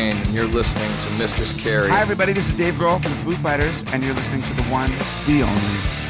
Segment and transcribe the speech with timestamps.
[0.00, 1.90] And you're listening to Mistress Carrie.
[1.90, 2.32] Hi, everybody.
[2.32, 4.90] This is Dave Grohl from the Foo Fighters, and you're listening to the one,
[5.26, 6.09] the only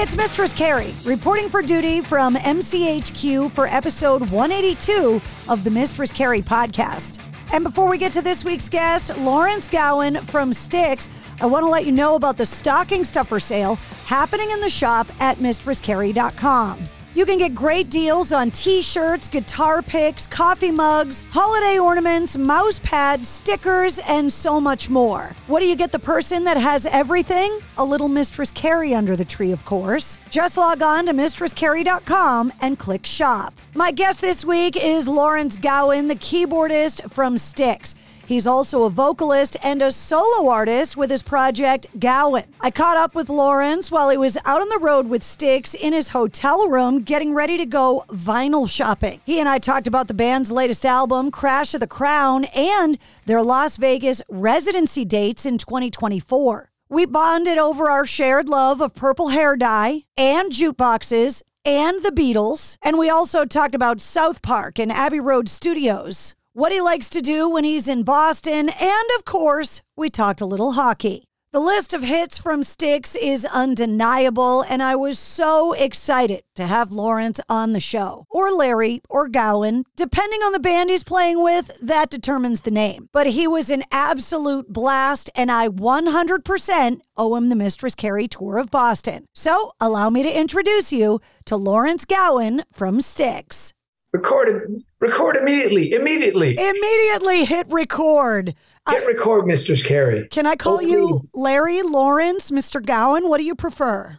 [0.00, 6.40] It's Mistress Carrie, reporting for duty from MCHQ for episode 182 of the Mistress Carrie
[6.40, 7.18] podcast.
[7.52, 11.08] And before we get to this week's guest, Lawrence Gowan from Styx,
[11.40, 13.74] I want to let you know about the stocking stuffer sale
[14.06, 16.88] happening in the shop at mistresscarrie.com.
[17.14, 22.78] You can get great deals on t shirts, guitar picks, coffee mugs, holiday ornaments, mouse
[22.80, 25.34] pads, stickers, and so much more.
[25.46, 27.60] What do you get the person that has everything?
[27.78, 30.18] A little Mistress Carrie under the tree, of course.
[30.30, 33.54] Just log on to mistresscarrie.com and click shop.
[33.74, 37.94] My guest this week is Lawrence Gowan, the keyboardist from Styx.
[38.28, 42.44] He's also a vocalist and a solo artist with his project Gowan.
[42.60, 45.94] I caught up with Lawrence while he was out on the road with Styx in
[45.94, 49.22] his hotel room getting ready to go vinyl shopping.
[49.24, 53.42] He and I talked about the band's latest album, Crash of the Crown, and their
[53.42, 56.70] Las Vegas residency dates in 2024.
[56.90, 62.76] We bonded over our shared love of purple hair dye and jukeboxes and the Beatles.
[62.82, 67.20] And we also talked about South Park and Abbey Road Studios what he likes to
[67.20, 71.22] do when he's in Boston, and of course, we talked a little hockey.
[71.52, 76.90] The list of hits from Styx is undeniable, and I was so excited to have
[76.90, 78.26] Lawrence on the show.
[78.28, 79.84] Or Larry, or Gowan.
[79.94, 83.08] Depending on the band he's playing with, that determines the name.
[83.12, 88.58] But he was an absolute blast, and I 100% owe him the Mistress Carrie Tour
[88.58, 89.26] of Boston.
[89.32, 93.72] So allow me to introduce you to Lawrence Gowan from Styx.
[94.12, 95.92] Record record immediately.
[95.92, 96.56] Immediately.
[96.58, 98.54] Immediately hit record.
[98.88, 100.28] Hit record, Mistress Carrie.
[100.28, 101.30] Can I call Oh, you please.
[101.34, 102.84] Larry, Lawrence, Mr.
[102.84, 103.28] Gowan?
[103.28, 104.18] What do you prefer?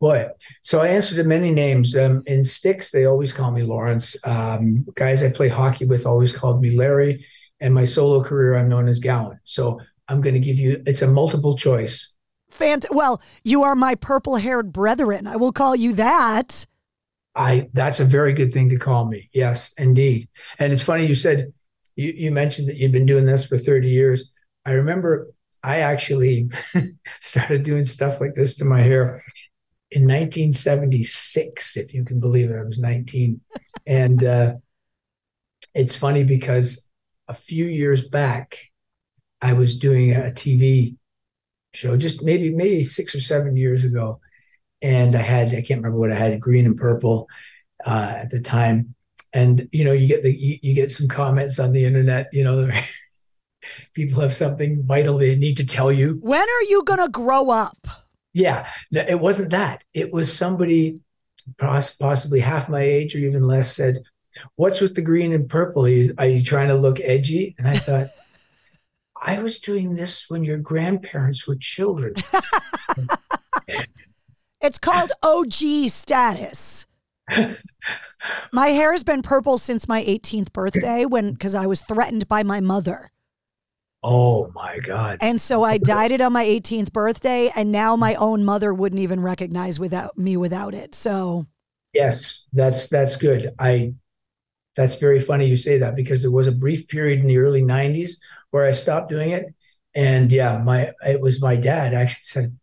[0.00, 0.26] Boy,
[0.62, 1.96] so I answer to many names.
[1.96, 4.16] Um, in Styx, they always call me Lawrence.
[4.26, 7.24] Um, guys I play hockey with always called me Larry.
[7.60, 9.38] And my solo career, I'm known as Gowan.
[9.44, 12.12] So I'm going to give you, it's a multiple choice.
[12.52, 15.26] Fant- well, you are my purple haired brethren.
[15.28, 16.66] I will call you that.
[17.34, 19.30] I that's a very good thing to call me.
[19.32, 20.28] Yes, indeed.
[20.58, 21.52] And it's funny you said
[21.96, 24.32] you, you mentioned that you'd been doing this for 30 years.
[24.66, 25.28] I remember
[25.62, 26.50] I actually
[27.20, 29.22] started doing stuff like this to my hair
[29.90, 32.56] in 1976, if you can believe it.
[32.56, 33.40] I was 19.
[33.86, 34.54] and uh,
[35.74, 36.90] it's funny because
[37.28, 38.58] a few years back,
[39.40, 40.96] I was doing a TV
[41.74, 44.20] show, just maybe maybe six or seven years ago
[44.82, 47.28] and I had I can't remember what I had green and purple
[47.86, 48.94] uh, at the time.
[49.32, 52.28] And you know, you get the you, you get some comments on the internet.
[52.32, 52.70] You know,
[53.94, 56.18] people have something vital they need to tell you.
[56.20, 57.86] When are you going to grow up?
[58.34, 59.84] Yeah, no, it wasn't that.
[59.94, 61.00] It was somebody
[61.58, 63.98] possibly half my age or even less said,
[64.56, 65.84] "What's with the green and purple?
[65.84, 68.08] Are you, are you trying to look edgy?" And I thought,
[69.24, 72.14] I was doing this when your grandparents were children.
[74.62, 76.86] it's called OG status.
[78.52, 82.42] my hair has been purple since my 18th birthday when because I was threatened by
[82.42, 83.10] my mother.
[84.02, 85.18] Oh my God.
[85.20, 89.00] And so I dyed it on my 18th birthday, and now my own mother wouldn't
[89.00, 90.94] even recognize without me without it.
[90.94, 91.46] So
[91.92, 93.52] Yes, that's that's good.
[93.58, 93.94] I
[94.74, 97.62] that's very funny you say that because there was a brief period in the early
[97.62, 98.12] 90s
[98.50, 99.46] where I stopped doing it.
[99.94, 102.56] And yeah, my it was my dad actually said,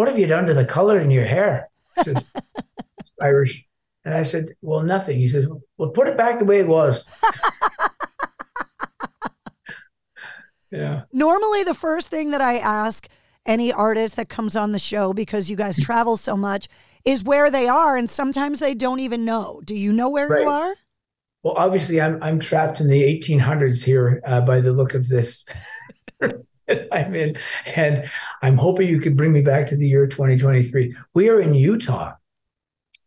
[0.00, 1.68] What have you done to the color in your hair?
[1.98, 2.24] I said,
[3.22, 3.66] Irish.
[4.02, 5.18] And I said, Well, nothing.
[5.18, 7.04] He said, Well, put it back the way it was.
[10.70, 11.02] yeah.
[11.12, 13.08] Normally, the first thing that I ask
[13.44, 16.66] any artist that comes on the show, because you guys travel so much,
[17.04, 17.94] is where they are.
[17.94, 19.60] And sometimes they don't even know.
[19.66, 20.40] Do you know where right.
[20.40, 20.74] you are?
[21.42, 25.44] Well, obviously, I'm I'm trapped in the 1800s here uh, by the look of this.
[26.92, 27.36] I'm in,
[27.74, 28.10] and
[28.42, 30.94] I'm hoping you could bring me back to the year 2023.
[31.14, 32.14] We are in Utah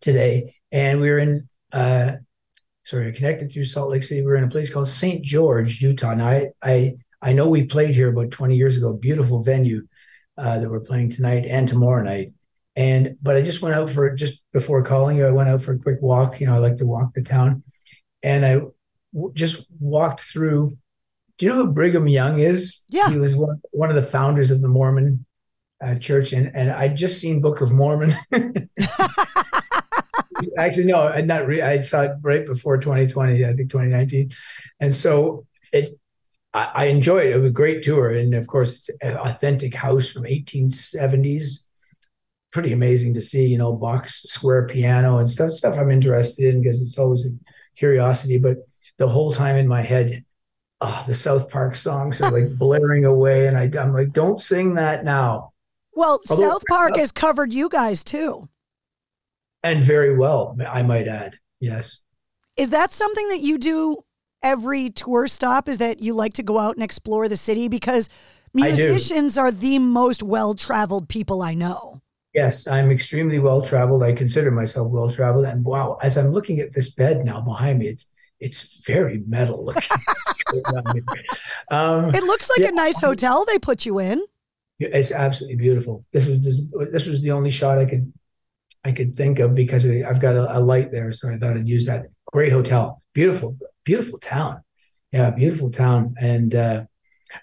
[0.01, 2.13] today, and we're in uh,
[2.85, 4.23] sorry, connected through Salt Lake City.
[4.23, 5.23] We're in a place called St.
[5.23, 6.13] George, Utah.
[6.13, 8.93] Now, I I I know we played here about 20 years ago.
[8.93, 9.87] Beautiful venue
[10.37, 12.33] uh, that we're playing tonight and tomorrow night.
[12.75, 15.27] And but I just went out for just before calling you.
[15.27, 16.39] I went out for a quick walk.
[16.39, 17.63] You know, I like to walk the town,
[18.23, 18.53] and I
[19.13, 20.77] w- just walked through.
[21.37, 22.83] Do you know who Brigham Young is?
[22.89, 25.25] Yeah, he was one, one of the founders of the Mormon
[25.83, 28.13] uh, Church, and and I just seen Book of Mormon.
[30.57, 31.47] Actually, no, I not.
[31.47, 33.45] Re- I saw it right before 2020.
[33.45, 34.31] I think 2019,
[34.79, 35.97] and so it.
[36.53, 37.31] I, I enjoyed it.
[37.31, 41.65] It was a great tour, and of course, it's an authentic house from 1870s
[42.53, 46.61] pretty amazing to see, you know, box square piano and stuff, stuff I'm interested in
[46.61, 47.31] because it's always a
[47.75, 48.37] curiosity.
[48.37, 48.57] But
[48.97, 50.23] the whole time in my head,
[50.83, 53.47] oh, the South Park songs are like blaring away.
[53.47, 55.53] And I, I'm like, don't sing that now.
[55.95, 58.49] Well, Although, South Park has covered you guys too.
[59.63, 61.37] And very well, I might add.
[61.59, 62.01] Yes.
[62.57, 63.97] Is that something that you do
[64.43, 65.69] every tour stop?
[65.69, 67.69] Is that you like to go out and explore the city?
[67.69, 68.09] Because
[68.53, 72.01] musicians are the most well traveled people I know.
[72.33, 74.03] Yes, I'm extremely well traveled.
[74.03, 75.45] I consider myself well traveled.
[75.45, 78.07] And wow, as I'm looking at this bed now behind me, it's
[78.43, 79.97] it's very metal looking.
[81.71, 84.21] um, it looks like yeah, a nice hotel they put you in.
[84.79, 86.05] It's absolutely beautiful.
[86.11, 88.11] This was this was the only shot I could
[88.83, 91.67] I could think of because I've got a, a light there, so I thought I'd
[91.67, 92.07] use that.
[92.31, 94.61] Great hotel, beautiful, beautiful town.
[95.11, 96.83] Yeah, beautiful town, and uh,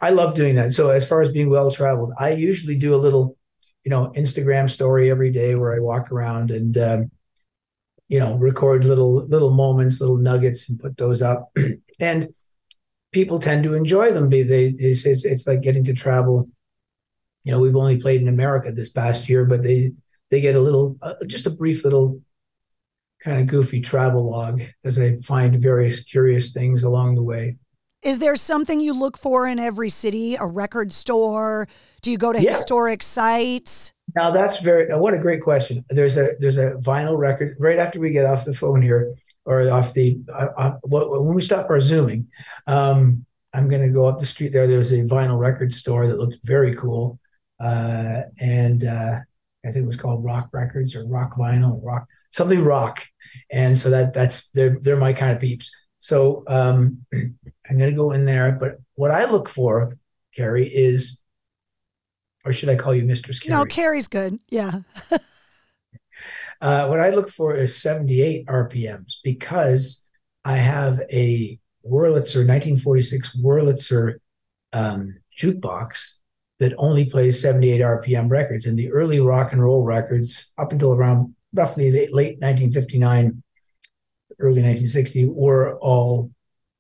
[0.01, 0.75] I love doing that.
[0.75, 3.37] So as far as being well traveled, I usually do a little
[3.85, 7.11] you know Instagram story every day where I walk around and um,
[8.11, 11.51] you know record little little moments, little nuggets, and put those up.
[12.01, 12.29] and
[13.13, 14.29] people tend to enjoy them.
[14.29, 16.49] They, they it's, it's, it's like getting to travel.
[17.45, 19.93] You know, we've only played in America this past year, but they
[20.31, 22.21] they get a little uh, just a brief little
[23.21, 27.59] kind of goofy travel log as I find various curious things along the way.
[28.03, 30.35] Is there something you look for in every city?
[30.35, 31.69] A record store?
[32.03, 32.57] Do you go to yeah.
[32.57, 33.93] historic sites?
[34.15, 35.85] Now that's very uh, what a great question.
[35.89, 39.15] There's a there's a vinyl record right after we get off the phone here
[39.45, 42.29] or off the uh, uh, when we stop our zooming.
[42.67, 44.67] Um, I'm going to go up the street there.
[44.67, 47.19] There's a vinyl record store that looks very cool,
[47.59, 49.19] uh, and uh,
[49.65, 53.05] I think it was called Rock Records or Rock Vinyl, Rock something Rock,
[53.51, 55.71] and so that that's they're they're my kind of peeps.
[56.01, 58.53] So um, I'm going to go in there.
[58.53, 59.97] But what I look for,
[60.35, 61.23] Carrie, is,
[62.45, 63.59] or should I call you Mistress Carrie?
[63.59, 64.39] No, Carrie's good.
[64.49, 64.81] Yeah.
[66.61, 70.09] uh, what I look for is 78 RPMs because
[70.45, 74.15] I have a Wurlitzer 1946 Wurlitzer
[74.73, 76.19] um, jukebox
[76.59, 78.67] that only plays 78 RPM records.
[78.67, 83.43] And the early rock and roll records, up until around roughly the late 1959
[84.39, 86.31] early 1960 were all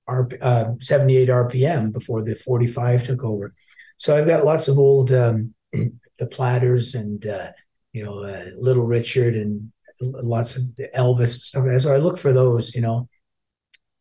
[0.08, 3.54] uh, 78 RPM before the 45 took over.
[4.00, 7.50] So I've got lots of old um, the Platters and uh,
[7.92, 11.66] you know uh, Little Richard and lots of the Elvis stuff.
[11.82, 12.74] So I look for those.
[12.74, 13.08] You know.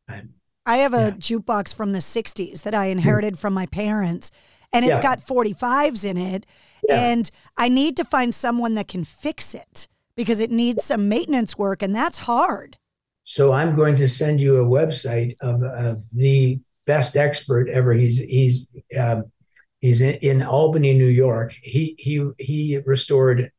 [0.07, 0.33] I'm,
[0.65, 1.11] I have a yeah.
[1.11, 4.31] jukebox from the 60s that I inherited from my parents,
[4.71, 5.01] and it's yeah.
[5.01, 6.45] got 45s in it.
[6.87, 6.95] Yeah.
[6.95, 11.57] And I need to find someone that can fix it because it needs some maintenance
[11.57, 12.77] work, and that's hard.
[13.23, 17.93] So I'm going to send you a website of, of the best expert ever.
[17.93, 19.25] He's he's um,
[19.79, 21.55] he's in, in, Albany, New York.
[21.61, 23.51] He he he restored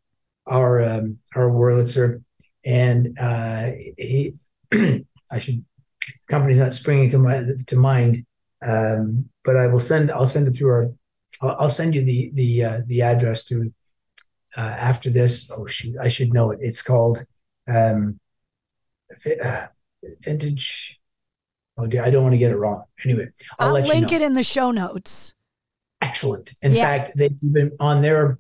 [0.47, 2.23] our um, our Wurlitzer,
[2.65, 4.35] and uh, he
[4.73, 5.65] I should
[6.29, 8.25] company's not springing to my to mind,
[8.67, 10.91] um, but I will send I'll send it through our
[11.43, 13.73] I'll, I'll send you the the uh, the address through
[14.57, 15.51] uh, after this.
[15.51, 16.59] Oh shoot, I should know it.
[16.63, 17.25] It's called
[17.69, 18.21] um,
[19.45, 19.67] uh,
[20.21, 21.01] vintage.
[21.77, 22.85] Oh dear, I don't want to get it wrong.
[23.05, 24.25] Anyway, I'll, I'll link you know.
[24.25, 25.35] it in the show notes.
[26.01, 26.53] Excellent.
[26.63, 26.85] In yeah.
[26.85, 28.39] fact, they've been on their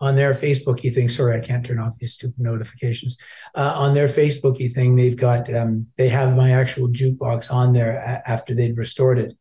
[0.00, 1.08] on their Facebooky thing.
[1.08, 3.18] Sorry, I can't turn off these stupid notifications.
[3.54, 7.92] Uh, on their Facebooky thing, they've got um, they have my actual jukebox on there
[7.92, 9.36] a- after they'd restored it.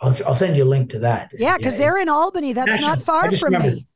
[0.00, 1.32] I'll, I'll send you a link to that.
[1.38, 2.52] Yeah, because yeah, they're in Albany.
[2.52, 3.86] That's national, not far from remembered, me.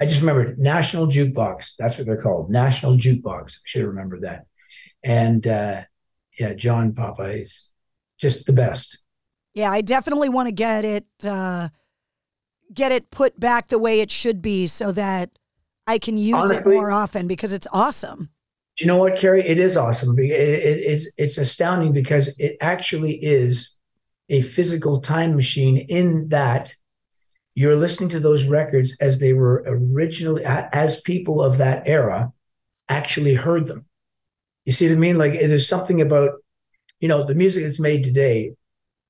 [0.00, 1.76] I just remembered National Jukebox.
[1.78, 2.50] That's what they're called.
[2.50, 3.56] National Jukebox.
[3.56, 4.46] I should have remembered that.
[5.02, 5.82] And uh,
[6.38, 7.72] yeah, John Papa is
[8.18, 8.98] just the best.
[9.54, 11.68] Yeah, I definitely want to get it uh,
[12.72, 15.30] get it put back the way it should be so that
[15.86, 18.30] I can use Honestly, it more often because it's awesome.
[18.78, 19.46] You know what, Carrie?
[19.46, 20.18] It is awesome.
[20.18, 23.78] It, it, it's it's astounding because it actually is
[24.28, 26.74] a physical time machine in that
[27.54, 32.32] you're listening to those records as they were originally as people of that era
[32.88, 33.86] actually heard them.
[34.64, 35.18] You see what I mean?
[35.18, 36.32] Like there's something about
[36.98, 38.54] you know the music that's made today.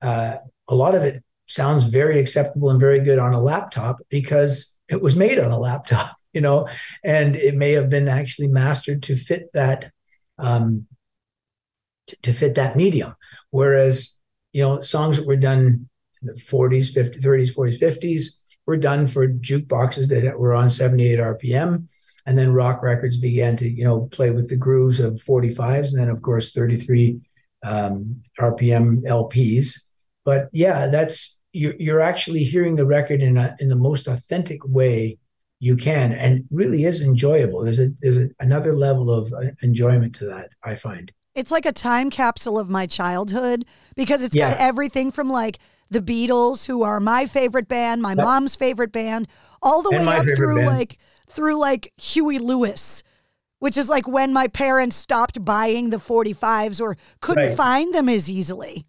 [0.03, 0.37] Uh,
[0.69, 5.01] a lot of it sounds very acceptable and very good on a laptop because it
[5.01, 6.69] was made on a laptop you know,
[7.03, 9.93] and it may have been actually mastered to fit that
[10.37, 10.87] um,
[12.23, 13.15] to, fit that medium.
[13.51, 14.21] Whereas,
[14.53, 15.89] you know, songs that were done
[16.21, 18.25] in the 40s, 50s, 30s, 40s, 50s
[18.67, 21.87] were done for jukeboxes that were on 78 RPM.
[22.27, 26.01] And then rock records began to, you know, play with the grooves of 45s and
[26.01, 27.21] then, of course, 33
[27.63, 29.84] um, RPM LPs.
[30.25, 34.65] But yeah, that's you're, you're actually hearing the record in a, in the most authentic
[34.67, 35.19] way
[35.61, 40.15] you can and really is enjoyable there's a there's a, another level of uh, enjoyment
[40.15, 43.65] to that i find it's like a time capsule of my childhood
[43.97, 44.51] because it's yeah.
[44.51, 48.25] got everything from like the beatles who are my favorite band my yep.
[48.25, 49.27] mom's favorite band
[49.63, 50.67] all the and way up through band.
[50.67, 50.99] like
[51.31, 53.03] through like huey lewis
[53.61, 57.57] which is like when my parents stopped buying the 45s or couldn't right.
[57.57, 58.85] find them as easily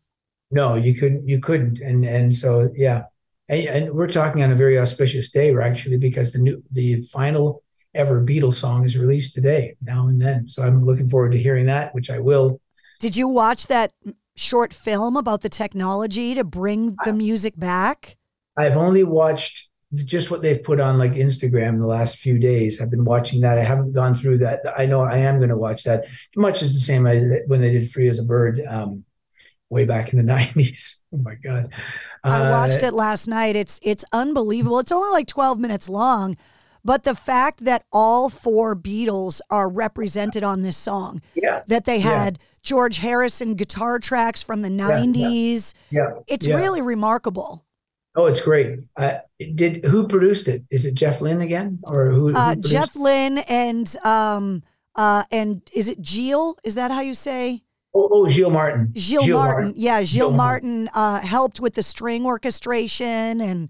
[0.55, 3.03] no you couldn't you couldn't and and so yeah
[3.47, 7.63] and, and, we're talking on a very auspicious day, actually, because the new the final
[7.93, 10.47] ever Beatles song is released today, now and then.
[10.47, 12.59] So I'm looking forward to hearing that, which I will.
[12.99, 13.93] Did you watch that
[14.35, 18.17] short film about the technology to bring the music back?
[18.57, 22.81] I've only watched just what they've put on like Instagram the last few days.
[22.81, 23.57] I've been watching that.
[23.57, 24.61] I haven't gone through that.
[24.75, 26.05] I know I am going to watch that.
[26.35, 28.61] Much as the same as when they did Free as a Bird.
[28.67, 29.05] Um,
[29.69, 31.01] way back in the 90s.
[31.13, 31.71] Oh my God.
[32.23, 33.55] I watched uh, it last night.
[33.55, 34.79] It's it's unbelievable.
[34.79, 36.37] It's only like 12 minutes long,
[36.83, 41.21] but the fact that all four Beatles are represented on this song.
[41.33, 41.63] Yeah.
[41.67, 42.47] That they had yeah.
[42.61, 45.73] George Harrison guitar tracks from the 90s.
[45.89, 46.01] Yeah.
[46.01, 46.19] yeah.
[46.27, 46.55] It's yeah.
[46.55, 47.65] really remarkable.
[48.15, 48.79] Oh, it's great.
[48.95, 49.15] Uh,
[49.55, 50.63] did who produced it?
[50.69, 52.29] Is it Jeff Lynne again, or who?
[52.29, 54.63] who uh, Jeff Lynne and um
[54.95, 56.55] uh and is it Giles?
[56.63, 57.64] Is that how you say?
[57.95, 58.91] Oh, oh Giles Martin.
[58.93, 59.65] Giles, Giles Martin.
[59.65, 59.81] Martin.
[59.81, 63.69] Yeah, Giles, Giles Martin, uh, helped with the string orchestration and.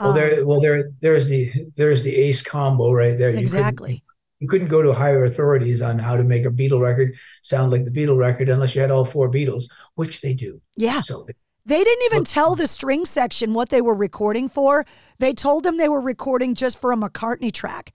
[0.00, 3.30] Um, well, there, well, there, there's the there's the ace combo right there.
[3.30, 3.88] You exactly.
[3.88, 4.02] Couldn't,
[4.40, 7.84] you couldn't go to higher authorities on how to make a Beatle record sound like
[7.84, 10.60] the Beatle record unless you had all four Beatles, which they do.
[10.76, 11.00] Yeah.
[11.00, 14.84] So they, they didn't even tell the string section what they were recording for.
[15.18, 17.94] They told them they were recording just for a McCartney track.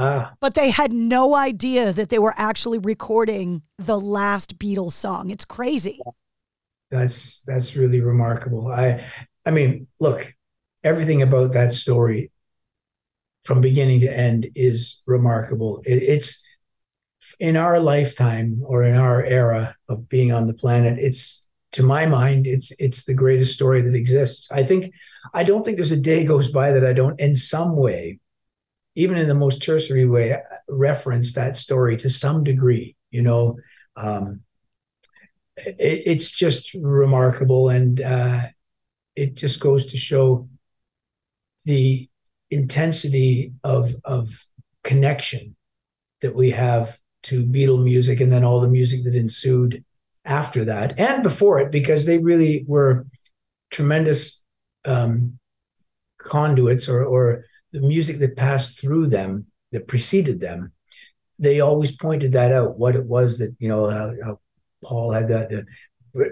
[0.00, 0.34] Ah.
[0.40, 5.30] But they had no idea that they were actually recording the last Beatles song.
[5.30, 6.00] It's crazy.
[6.90, 8.68] That's that's really remarkable.
[8.68, 9.04] I
[9.44, 10.32] I mean, look,
[10.84, 12.30] everything about that story
[13.42, 15.82] from beginning to end is remarkable.
[15.84, 16.44] It, it's
[17.40, 22.06] in our lifetime or in our era of being on the planet, it's to my
[22.06, 24.50] mind, it's it's the greatest story that exists.
[24.52, 24.94] I think
[25.34, 28.20] I don't think there's a day goes by that I don't in some way
[28.98, 30.36] even in the most tertiary way,
[30.68, 32.96] reference that story to some degree.
[33.10, 33.58] You know,
[33.96, 34.40] um,
[35.56, 38.42] it, it's just remarkable, and uh,
[39.14, 40.48] it just goes to show
[41.64, 42.08] the
[42.50, 44.46] intensity of of
[44.82, 45.54] connection
[46.20, 49.84] that we have to Beatle music, and then all the music that ensued
[50.24, 53.06] after that and before it, because they really were
[53.70, 54.42] tremendous
[54.84, 55.38] um,
[56.18, 60.72] conduits or, or the music that passed through them that preceded them,
[61.38, 62.78] they always pointed that out.
[62.78, 64.40] What it was that you know, how, how
[64.82, 65.66] Paul had that the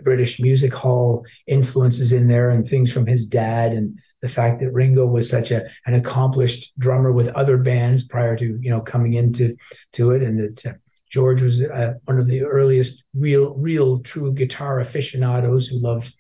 [0.03, 4.73] British music hall influences in there and things from his dad and the fact that
[4.73, 9.15] Ringo was such a an accomplished drummer with other bands prior to you know coming
[9.15, 9.57] into
[9.93, 10.73] to it and that uh,
[11.11, 16.15] George was uh, one of the earliest real real true guitar aficionados who loved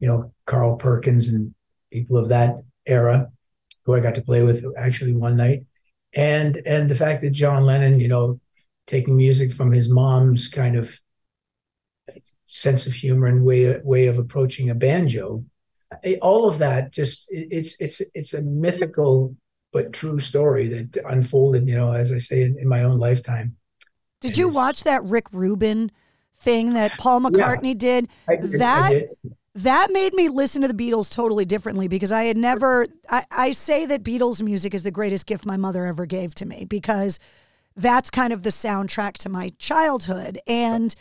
[0.00, 1.54] you know Carl Perkins and
[1.92, 3.30] people of that era
[3.84, 5.64] who I got to play with actually one night
[6.14, 8.40] and and the fact that John Lennon you know
[8.86, 11.00] taking music from his mom's kind of
[12.46, 15.44] sense of humor and way way of approaching a banjo
[16.20, 19.34] all of that just it's it's it's a mythical
[19.72, 23.56] but true story that unfolded you know as i say in, in my own lifetime
[24.20, 25.90] did you watch that rick rubin
[26.36, 28.08] thing that paul mccartney yeah, did?
[28.28, 29.08] I did that did.
[29.54, 33.52] That made me listen to the beatles totally differently because i had never I, I
[33.52, 37.18] say that beatles music is the greatest gift my mother ever gave to me because
[37.76, 40.94] that's kind of the soundtrack to my childhood and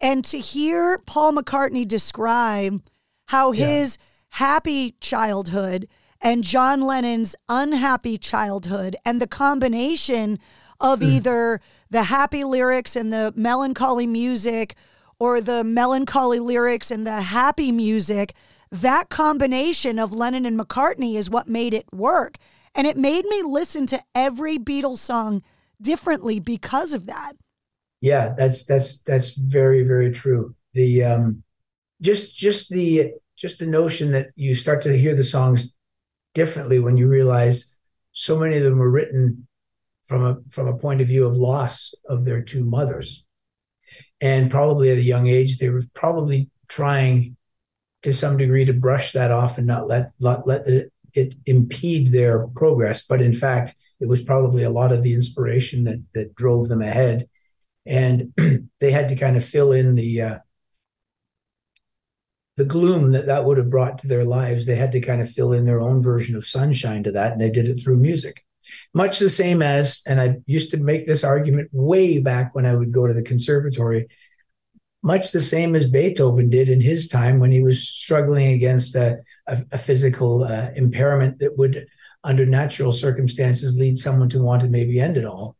[0.00, 2.82] and to hear Paul McCartney describe
[3.26, 3.66] how Yeah.
[3.66, 3.98] his
[4.30, 5.88] happy childhood
[6.20, 10.38] and John Lennon's unhappy childhood and the combination
[10.80, 11.14] of mm.
[11.14, 14.76] either the happy lyrics and the melancholy music
[15.20, 18.34] or the melancholy lyrics and the happy music,
[18.70, 22.36] that combination of Lennon and McCartney is what made it work.
[22.74, 25.42] And it made me listen to every Beatles song
[25.80, 27.32] differently because of that.
[28.00, 30.54] Yeah, that's that's that's very very true.
[30.74, 31.42] The um,
[32.00, 35.74] just just the just the notion that you start to hear the songs
[36.34, 37.76] differently when you realize
[38.12, 39.48] so many of them were written
[40.06, 43.24] from a from a point of view of loss of their two mothers,
[44.20, 47.36] and probably at a young age they were probably trying
[48.02, 52.12] to some degree to brush that off and not let let, let it, it impede
[52.12, 53.04] their progress.
[53.06, 56.82] But in fact, it was probably a lot of the inspiration that that drove them
[56.82, 57.28] ahead
[57.88, 58.34] and
[58.80, 60.38] they had to kind of fill in the uh,
[62.56, 64.66] the gloom that that would have brought to their lives.
[64.66, 67.40] They had to kind of fill in their own version of sunshine to that, and
[67.40, 68.44] they did it through music.
[68.94, 72.74] Much the same as, and I used to make this argument way back when I
[72.74, 74.08] would go to the conservatory.
[75.02, 79.18] Much the same as Beethoven did in his time when he was struggling against a,
[79.46, 81.86] a, a physical uh, impairment that would,
[82.24, 85.56] under natural circumstances, lead someone to want to maybe end it all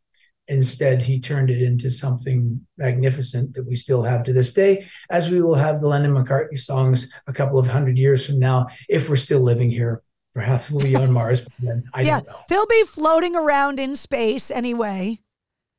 [0.48, 5.30] instead he turned it into something magnificent that we still have to this day as
[5.30, 9.08] we will have the lennon mccartney songs a couple of hundred years from now if
[9.08, 10.02] we're still living here
[10.38, 13.80] perhaps we'll be on mars but then i yeah, don't know they'll be floating around
[13.80, 15.18] in space anyway.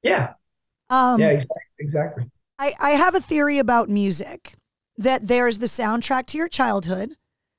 [0.03, 0.33] yeah
[0.89, 2.23] Um, yeah exactly, exactly.
[2.57, 4.55] I, I have a theory about music
[4.97, 7.15] that there's the soundtrack to your childhood,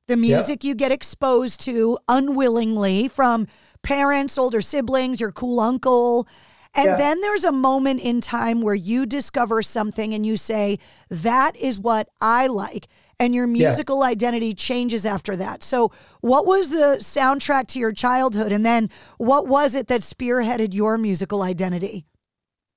[0.08, 3.46] the music you get exposed to unwillingly from
[3.82, 6.28] parents, older siblings, your cool uncle.
[6.74, 6.96] And Yeah.
[6.98, 11.78] then there's a moment in time where you discover something and you say, that is
[11.80, 12.88] what I like.
[13.20, 13.68] And your Yeah.
[13.68, 15.62] musical identity changes after that.
[15.62, 18.50] So, what was the soundtrack to your childhood?
[18.50, 22.06] And then, what was it that spearheaded your musical identity?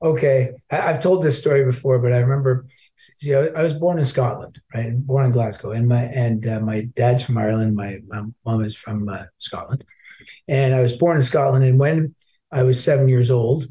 [0.02, 2.66] Okay, I, I've told this story before, but I remember.
[2.98, 4.92] See, I, I was born in Scotland, right?
[5.08, 7.74] Born in Glasgow, and my and uh, my dad's from Ireland.
[7.76, 9.86] My, my mom is from uh, Scotland,
[10.50, 11.64] and I was born in Scotland.
[11.64, 12.16] And when
[12.52, 13.68] I was seven years old,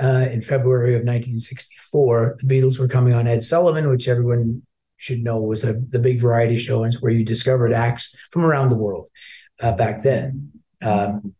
[0.00, 4.62] uh, in February of 1964, the Beatles were coming on Ed Sullivan, which everyone
[5.02, 8.68] should know was a the big variety show, and where you discovered acts from around
[8.68, 9.08] the world
[9.60, 10.52] uh, back then.
[10.80, 11.34] Um,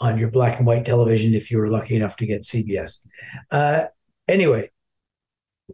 [0.00, 2.98] on your black and white television if you were lucky enough to get CBS.
[3.50, 3.84] Uh,
[4.28, 4.68] anyway,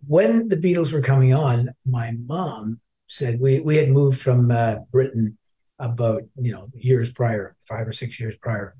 [0.06, 4.76] when the Beatles were coming on, my mom said we we had moved from uh,
[4.92, 5.38] Britain
[5.78, 8.76] about you know years prior, five or six years prior,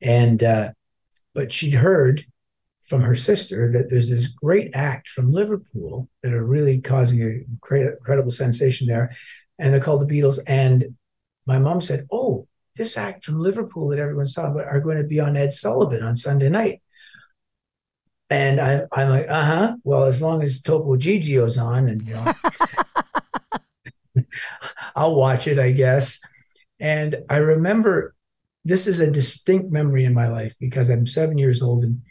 [0.00, 0.70] and uh,
[1.34, 2.24] but she'd heard
[2.84, 7.44] from her sister that there's this great act from Liverpool that are really causing a
[7.50, 9.16] incredible sensation there,
[9.58, 10.38] and they're called the Beatles.
[10.46, 10.96] And
[11.46, 15.04] my mom said, "Oh, this act from Liverpool that everyone's talking about are going to
[15.04, 16.82] be on Ed Sullivan on Sunday night."
[18.30, 19.76] And I, I'm like, uh huh.
[19.84, 22.32] Well, as long as Topo Gigio's on, and you know,
[24.96, 26.20] I'll watch it, I guess.
[26.80, 28.14] And I remember
[28.64, 32.02] this is a distinct memory in my life because I'm seven years old and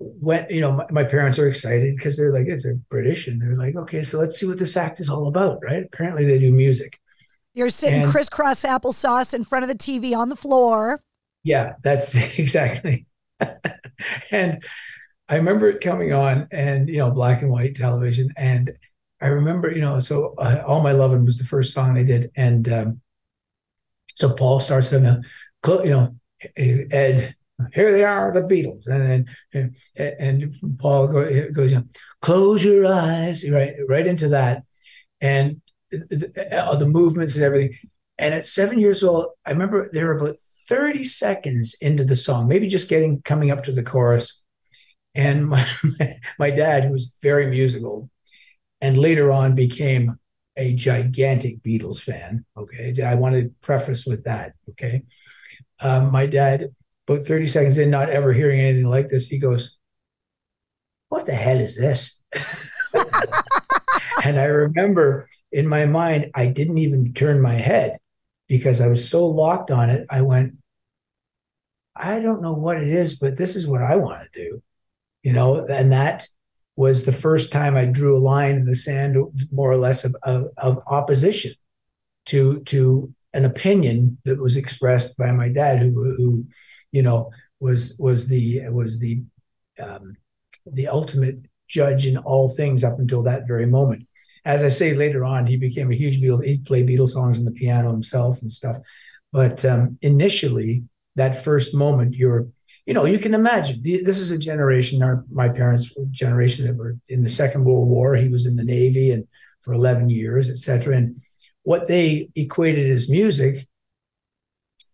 [0.00, 3.56] when you know my, my parents are excited because they're like they're British and they're
[3.56, 6.52] like okay so let's see what this act is all about right apparently they do
[6.52, 6.98] music
[7.54, 11.02] You're sitting And- crisscross applesauce in front of the TV on the floor.
[11.42, 13.06] Yeah, that's exactly.
[14.30, 14.62] and
[15.28, 18.30] I remember it coming on and, you know, black and white television.
[18.36, 18.72] And
[19.20, 22.30] I remember, you know, so uh, All My Lovin' was the first song they did.
[22.36, 23.00] And um,
[24.14, 25.22] so Paul starts them,
[25.66, 26.14] you know,
[26.56, 27.34] Ed,
[27.72, 28.86] here they are, the Beatles.
[28.86, 31.84] And then, and, and Paul go, goes, you know,
[32.22, 34.64] close your eyes, right, right into that.
[35.20, 37.76] and the, the movements and everything.
[38.18, 40.36] And at seven years old, I remember there were about
[40.68, 44.42] 30 seconds into the song, maybe just getting coming up to the chorus.
[45.14, 45.66] And my,
[46.38, 48.10] my dad, who was very musical,
[48.80, 50.18] and later on became
[50.56, 52.44] a gigantic Beatles fan.
[52.56, 52.94] Okay.
[53.02, 54.52] I want to preface with that.
[54.70, 55.02] Okay.
[55.80, 56.68] Um, my dad,
[57.08, 59.76] about 30 seconds in, not ever hearing anything like this, he goes,
[61.08, 62.20] What the hell is this?
[64.24, 67.98] and I remember in my mind, I didn't even turn my head
[68.48, 70.06] because I was so locked on it.
[70.10, 70.54] I went,
[71.96, 74.62] I don't know what it is, but this is what I want to do.
[75.22, 76.26] You know, and that
[76.76, 79.16] was the first time I drew a line in the sand,
[79.50, 81.52] more or less of, of, of opposition
[82.26, 86.46] to to an opinion that was expressed by my dad, who who
[86.92, 89.22] you know was was the was the
[89.82, 90.16] um,
[90.66, 91.38] the ultimate
[91.68, 94.06] judge in all things up until that very moment.
[94.44, 96.44] As I say later on, he became a huge Beatle.
[96.44, 98.78] He played Beatles songs on the piano himself and stuff.
[99.32, 100.84] But um, initially,
[101.16, 102.48] that first moment, you're
[102.88, 106.96] you know, you can imagine this is a generation, our, my parents' generation that were
[107.10, 108.14] in the Second World War.
[108.14, 109.28] He was in the Navy and
[109.60, 110.96] for 11 years, etc.
[110.96, 111.14] And
[111.62, 113.66] what they equated as music,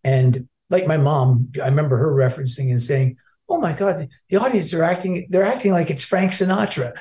[0.03, 3.17] and like my mom, I remember her referencing and saying,
[3.49, 6.93] "Oh my God, the, audience are acting, they're acting like it's Frank Sinatra."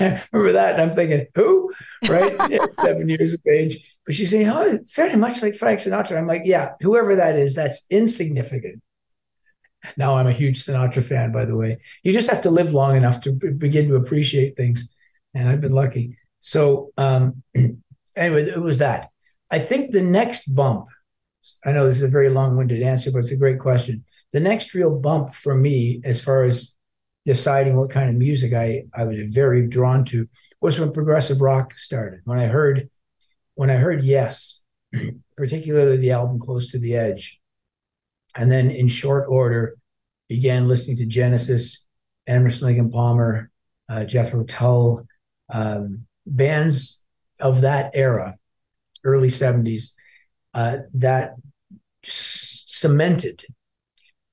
[0.00, 1.72] I remember that, and I'm thinking, "Who?"
[2.08, 2.36] Right?
[2.72, 6.42] seven years of age, but she's saying, "Oh, very much like Frank Sinatra." I'm like,
[6.44, 8.82] "Yeah, whoever that is, that's insignificant."
[9.96, 11.78] Now I'm a huge Sinatra fan, by the way.
[12.02, 14.92] You just have to live long enough to begin to appreciate things.
[15.34, 16.18] And I've been lucky.
[16.44, 17.44] So, um,
[18.16, 19.10] anyway, it was that.
[19.48, 20.88] I think the next bump,
[21.64, 24.04] I know this is a very long winded answer, but it's a great question.
[24.32, 26.74] The next real bump for me, as far as
[27.24, 30.28] deciding what kind of music I, I was very drawn to,
[30.60, 32.22] was when progressive rock started.
[32.24, 32.90] When I heard,
[33.54, 34.62] when I heard Yes,
[35.36, 37.40] particularly the album Close to the Edge,
[38.36, 39.76] and then in short order
[40.28, 41.86] began listening to Genesis,
[42.26, 43.50] Emerson, Lake and Palmer,
[43.88, 45.06] uh, Jethro Tull,
[45.48, 47.04] um, bands
[47.40, 48.36] of that era,
[49.04, 49.92] early '70s,
[50.54, 51.34] uh, that
[52.02, 53.44] cemented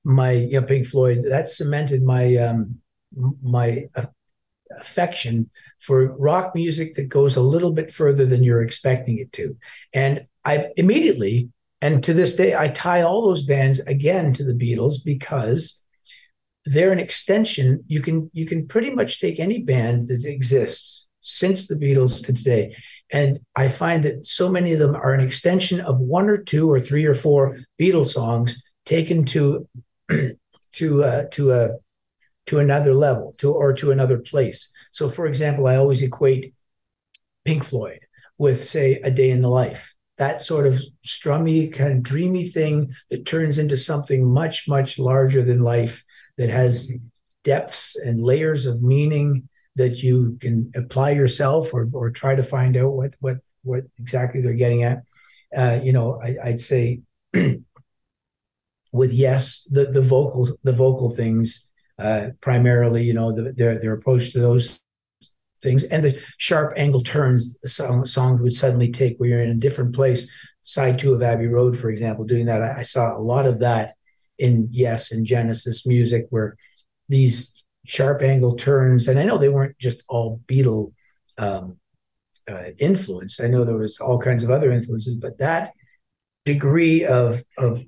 [0.04, 1.24] my you know Pink Floyd.
[1.28, 2.80] That cemented my um,
[3.42, 4.06] my uh,
[4.78, 5.50] affection
[5.80, 9.56] for rock music that goes a little bit further than you're expecting it to,
[9.92, 11.50] and I immediately
[11.82, 15.82] and to this day, I tie all those bands again to the Beatles because
[16.66, 17.84] they're an extension.
[17.86, 22.32] You can you can pretty much take any band that exists since the Beatles to
[22.32, 22.74] today,
[23.12, 26.70] and I find that so many of them are an extension of one or two
[26.70, 29.68] or three or four Beatles songs taken to
[30.72, 31.70] to uh, to a
[32.46, 34.72] to another level to or to another place.
[34.90, 36.54] So, for example, I always equate
[37.44, 38.00] Pink Floyd
[38.38, 39.94] with, say, A Day in the Life.
[40.18, 45.42] That sort of strummy, kind of dreamy thing that turns into something much, much larger
[45.42, 46.04] than life
[46.36, 46.92] that has
[47.44, 52.76] depths and layers of meaning that you can apply yourself or, or try to find
[52.76, 55.02] out what, what, what exactly they're getting at.
[55.56, 57.02] Uh, you know, I, I'd say
[58.92, 63.92] with yes, the, the vocal, the vocal things, uh, primarily, you know, the, their, their
[63.92, 64.80] approach to those
[65.62, 69.50] things and the sharp angle turns the song, songs would suddenly take where you're in
[69.50, 70.30] a different place
[70.62, 73.58] side two of abbey road for example doing that I, I, saw a lot of
[73.60, 73.94] that
[74.38, 76.56] in yes in genesis music where
[77.08, 80.92] these sharp angle turns and i know they weren't just all beatle
[81.38, 81.76] um,
[82.50, 85.72] uh, influence i know there was all kinds of other influences but that
[86.44, 87.82] degree of of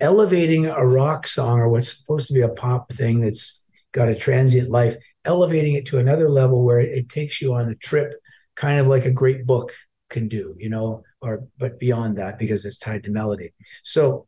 [0.00, 4.14] elevating a rock song or what's supposed to be a pop thing that's got a
[4.14, 8.14] transient life elevating it to another level where it, it takes you on a trip,
[8.54, 9.72] kind of like a great book
[10.08, 13.52] can do, you know, or but beyond that because it's tied to melody.
[13.82, 14.26] So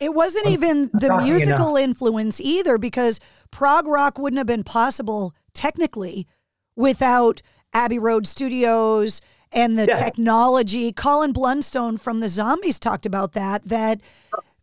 [0.00, 1.90] it wasn't I'm, even the musical enough.
[1.90, 6.26] influence either because prog rock wouldn't have been possible technically
[6.74, 9.20] without Abbey Road Studios
[9.52, 9.98] and the yeah.
[9.98, 10.92] technology.
[10.92, 14.00] Colin Blunstone from the Zombies talked about that that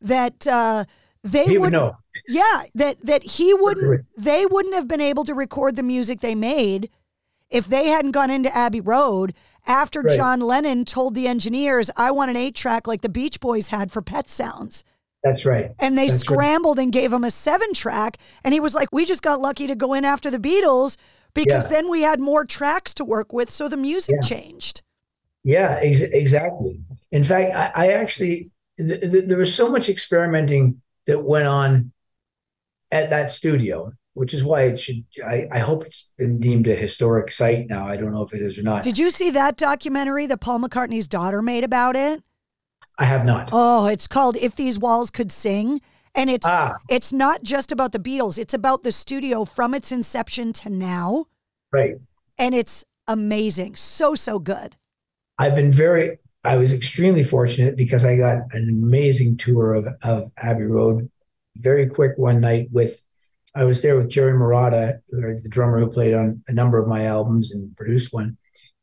[0.02, 0.86] that uh,
[1.24, 1.98] they he would know.
[2.28, 6.36] Yeah, that that he wouldn't they wouldn't have been able to record the music they
[6.36, 6.90] made
[7.50, 9.34] if they hadn't gone into Abbey Road
[9.66, 10.18] after right.
[10.18, 14.02] John Lennon told the engineers, "I want an 8-track like the Beach Boys had for
[14.02, 14.84] Pet Sounds."
[15.32, 15.72] That's right.
[15.80, 16.84] And they That's scrambled right.
[16.84, 19.94] and gave him a 7-track and he was like, "We just got lucky to go
[19.94, 20.98] in after the Beatles
[21.34, 21.70] because yeah.
[21.70, 24.28] then we had more tracks to work with, so the music yeah.
[24.28, 24.82] changed."
[25.44, 26.82] Yeah, ex- exactly.
[27.12, 31.92] In fact, I, I actually th- th- there was so much experimenting that went on
[32.92, 35.06] at that studio which is why it should.
[35.24, 37.88] I, I hope it's been deemed a historic site now.
[37.88, 38.84] I don't know if it is or not.
[38.84, 42.24] Did you see that documentary that Paul McCartney's daughter made about it?
[42.98, 43.50] I have not.
[43.52, 45.82] Oh, it's called "If These Walls Could Sing."
[46.16, 46.78] And it's Ah.
[46.90, 48.38] it's not just about the Beatles.
[48.40, 51.26] It's about the studio from its inception to now.
[51.72, 51.96] Right.
[52.40, 53.76] And it's amazing.
[53.76, 54.76] So so good.
[55.38, 56.18] I've been very.
[56.44, 61.10] I was extremely fortunate because I got an amazing tour of of Abbey Road,
[61.56, 63.04] very quick one night with.
[63.56, 67.06] I was there with Jerry Marotta, the drummer who played on a number of my
[67.06, 68.38] albums and produced one,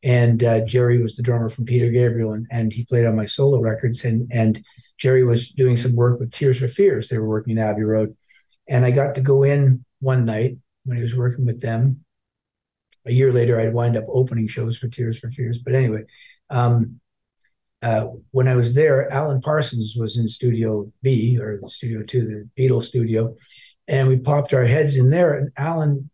[0.05, 3.25] and uh, Jerry was the drummer from Peter Gabriel, and, and he played on my
[3.25, 4.63] solo records, and and
[4.99, 7.09] Jerry was doing some work with Tears for Fears.
[7.09, 8.15] They were working in Abbey Road,
[8.69, 12.05] and I got to go in one night when he was working with them.
[13.07, 15.59] A year later, I'd wind up opening shows for Tears for Fears.
[15.59, 16.05] But anyway,
[16.51, 17.01] um,
[17.83, 22.63] uh, when I was there, Alan Parsons was in Studio B or Studio Two, the
[22.63, 23.35] Beatles studio,
[23.89, 25.35] and we popped our heads in there.
[25.35, 26.11] And Alan,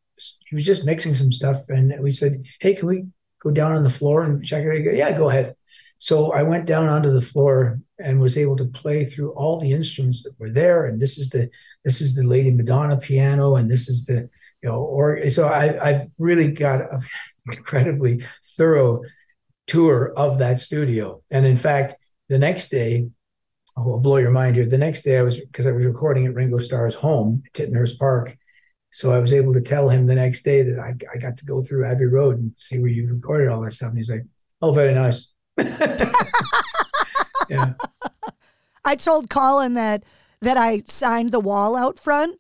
[0.47, 3.07] he was just mixing some stuff, and we said, "Hey, can we
[3.41, 5.55] go down on the floor and check it?" Yeah, go ahead.
[5.99, 9.73] So I went down onto the floor and was able to play through all the
[9.73, 10.87] instruments that were there.
[10.87, 11.51] And this is the
[11.85, 14.29] this is the Lady Madonna piano, and this is the
[14.63, 17.01] you know, or so I, I've really got an
[17.53, 18.25] incredibly
[18.57, 19.03] thorough
[19.67, 21.23] tour of that studio.
[21.31, 21.95] And in fact,
[22.29, 23.09] the next day,
[23.77, 24.67] oh, I will blow your mind here.
[24.67, 27.99] The next day, I was because I was recording at Ringo Starr's home, at Tittenhurst
[27.99, 28.37] Park.
[28.91, 31.45] So I was able to tell him the next day that I, I got to
[31.45, 33.91] go through Abbey Road and see where you recorded all that stuff.
[33.91, 34.25] And he's like,
[34.61, 35.33] "Oh, very nice."
[37.49, 37.75] yeah.
[38.85, 40.05] I told Colin that
[40.41, 42.39] that I signed the wall out front.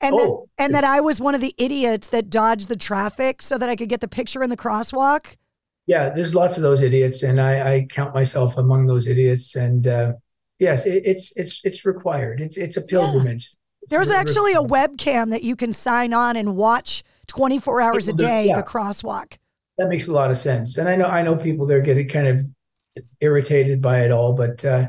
[0.00, 0.48] And Oh.
[0.56, 3.68] that and that I was one of the idiots that dodged the traffic so that
[3.68, 5.36] I could get the picture in the crosswalk.
[5.86, 9.56] Yeah, there's lots of those idiots, and I, I count myself among those idiots.
[9.56, 10.12] And uh,
[10.58, 12.40] yes, it, it's it's it's required.
[12.40, 13.50] It's it's a pilgrimage.
[13.90, 18.46] There's actually a webcam that you can sign on and watch 24 hours a day
[18.46, 18.56] yeah.
[18.56, 19.36] the crosswalk.
[19.78, 20.78] that makes a lot of sense.
[20.78, 22.46] And I know I know people they're getting kind of
[23.20, 24.88] irritated by it all, but uh,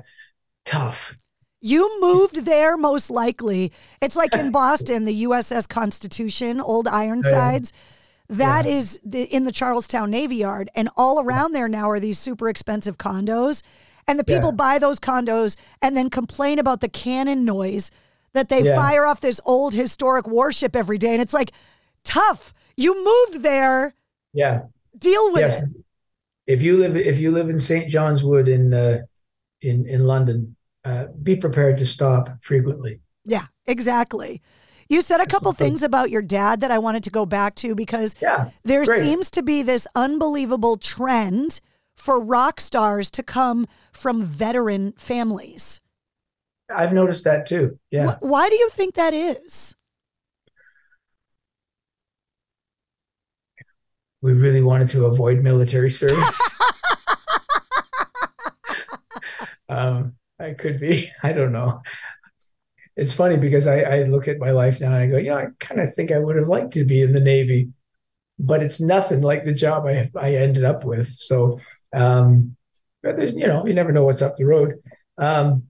[0.66, 1.18] tough.
[1.62, 3.72] You moved there most likely.
[4.02, 7.72] It's like in Boston, the USS Constitution, Old Ironsides.
[8.28, 10.70] That is the, in the Charlestown Navy Yard.
[10.74, 13.62] And all around there now are these super expensive condos.
[14.08, 14.56] And the people Yeah.
[14.56, 17.92] buy those condos and then complain about the cannon noise
[18.34, 18.76] that they Yeah.
[18.76, 21.14] fire off this old historic warship every day.
[21.14, 21.52] And it's like,
[22.04, 22.54] tough.
[22.78, 23.94] You moved there.
[24.34, 24.64] Yeah.
[24.98, 25.58] Deal with yes.
[25.60, 25.70] it.
[26.48, 27.88] If you live if you live in St.
[27.88, 29.00] John's Wood in uh,
[29.62, 33.02] in in London, uh, be prepared to stop frequently.
[33.24, 34.42] Yeah, exactly.
[34.90, 37.76] You said a couple things about your dad that I wanted to go back to
[37.76, 39.02] because yeah, there great.
[39.02, 41.62] seems to be this unbelievable trend
[41.96, 45.81] for rock stars to come from veteran families.
[46.74, 47.80] I've noticed that too.
[47.92, 48.16] Yeah.
[48.16, 49.76] Wh- Why do you think that is?
[54.22, 56.40] we really wanted to avoid military service.
[59.70, 61.12] um, I could be.
[61.24, 61.82] I don't know.
[62.96, 65.38] It's funny because I, I look at my life now and I go, you know,
[65.38, 67.70] I kind of think I would have liked to be in the Navy,
[68.38, 71.12] but it's nothing like the job I I ended up with.
[71.14, 71.60] So,
[71.94, 72.56] um,
[73.02, 74.76] but there's you know you never know what's up the road.
[75.18, 75.64] Um,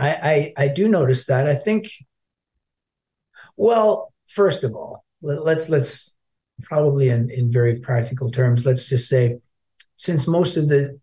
[0.00, 1.46] I, I I do notice that.
[1.46, 1.88] I think.
[3.56, 6.14] Well, first of all, let- let's let's
[6.62, 9.38] probably in, in very practical terms, let's just say,
[9.96, 10.98] since most of the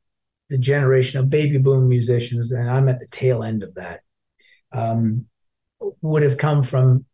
[0.49, 3.99] the generation of baby boom musicians, and I'm at the tail end of that,
[4.71, 5.25] um,
[6.01, 7.05] would have come from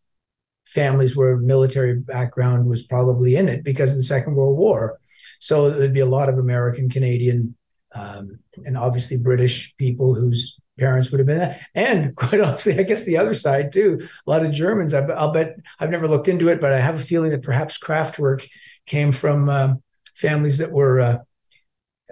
[0.66, 5.00] families where military background was probably in it because of the Second World War.
[5.40, 7.56] So there'd be a lot of American, Canadian,
[7.94, 11.62] um, and obviously British people whose parents would have been that.
[11.76, 14.94] And quite honestly, I guess the other side too, a lot of Germans.
[14.94, 17.78] I, I'll bet I've never looked into it, but I have a feeling that perhaps
[17.78, 18.48] Kraftwerk
[18.86, 19.84] came from um,
[20.16, 21.00] families that were.
[21.00, 21.18] Uh,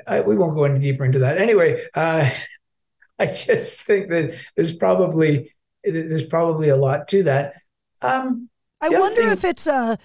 [0.08, 1.38] I, we won't go any deeper into that.
[1.38, 2.30] Anyway, uh,
[3.20, 7.54] I just think that there's probably there's probably a lot to that.
[8.02, 8.50] Um,
[8.82, 9.98] I wonder thing- if it's a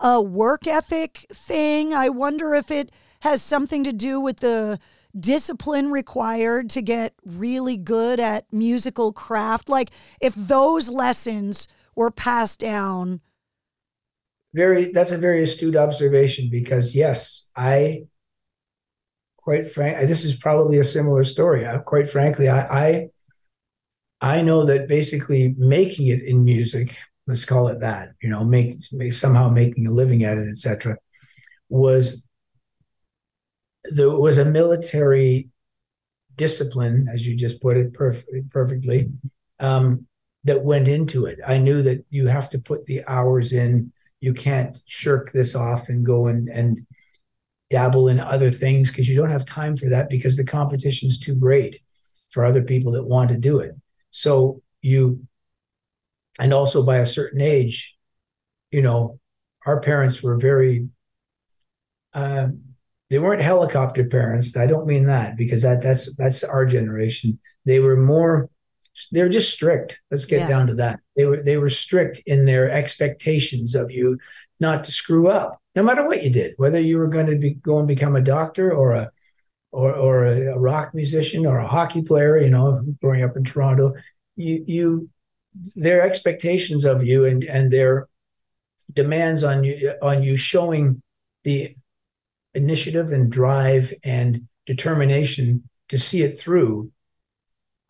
[0.00, 1.94] a work ethic thing.
[1.94, 4.78] I wonder if it has something to do with the
[5.18, 9.68] discipline required to get really good at musical craft.
[9.68, 13.20] Like if those lessons were passed down.
[14.54, 18.04] very that's a very astute observation because yes i
[19.36, 23.08] quite frank this is probably a similar story I, quite frankly I, I
[24.20, 26.96] i know that basically making it in music
[27.26, 30.96] let's call it that you know make, make somehow making a living at it etc
[31.68, 32.24] was
[33.84, 35.48] there was a military
[36.36, 39.10] discipline as you just put it perf- perfectly
[39.60, 40.06] um,
[40.44, 41.38] that went into it.
[41.46, 43.92] I knew that you have to put the hours in.
[44.20, 46.86] You can't shirk this off and go and and
[47.70, 51.18] dabble in other things because you don't have time for that because the competition is
[51.18, 51.80] too great
[52.30, 53.74] for other people that want to do it.
[54.10, 55.26] So you,
[56.38, 57.96] and also by a certain age,
[58.70, 59.18] you know,
[59.66, 60.88] our parents were very,
[62.12, 62.48] uh,
[63.14, 64.56] they weren't helicopter parents.
[64.56, 67.38] I don't mean that because that that's that's our generation.
[67.64, 68.50] They were more,
[69.12, 70.00] they were just strict.
[70.10, 70.48] Let's get yeah.
[70.48, 70.98] down to that.
[71.14, 74.18] They were they were strict in their expectations of you
[74.58, 77.50] not to screw up, no matter what you did, whether you were going to be
[77.50, 79.12] go and become a doctor or a
[79.70, 83.44] or, or a, a rock musician or a hockey player, you know, growing up in
[83.44, 83.94] Toronto,
[84.34, 85.08] you you
[85.76, 88.08] their expectations of you and and their
[88.92, 91.00] demands on you on you showing
[91.44, 91.76] the
[92.54, 96.90] initiative and drive and determination to see it through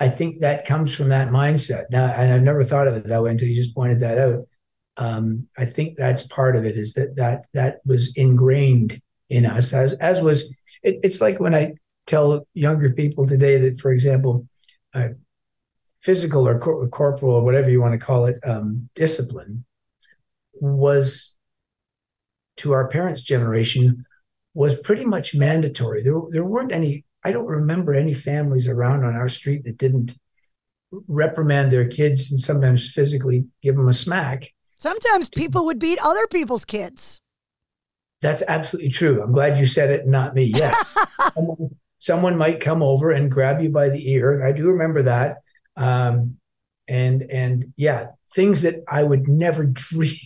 [0.01, 1.85] i think that comes from that mindset.
[1.91, 4.49] Now and i've never thought of it that way until you just pointed that out.
[4.97, 9.73] Um, i think that's part of it is that that that was ingrained in us
[9.73, 11.75] as as was it, it's like when I
[12.07, 14.47] tell younger people today that, for example,
[14.93, 15.09] uh,
[16.01, 19.65] physical or cor- corporal or whatever you want to call it, um, discipline
[20.53, 21.37] was
[22.59, 24.05] to our parents' generation
[24.55, 26.03] was pretty much mandatory.
[26.03, 27.05] There, there weren't any.
[27.25, 30.17] I don't remember any families around on our street that didn't
[31.09, 34.53] reprimand their kids and sometimes physically give them a smack.
[34.79, 37.21] Sometimes people would beat other people's kids.
[38.21, 39.23] That's absolutely true.
[39.23, 40.45] I'm glad you said it, not me.
[40.45, 40.97] Yes.
[41.35, 44.45] someone, someone, might come over and grab you by the ear.
[44.45, 45.39] I do remember that.
[45.77, 46.37] Um,
[46.87, 50.17] and and yeah, things that I would never dream.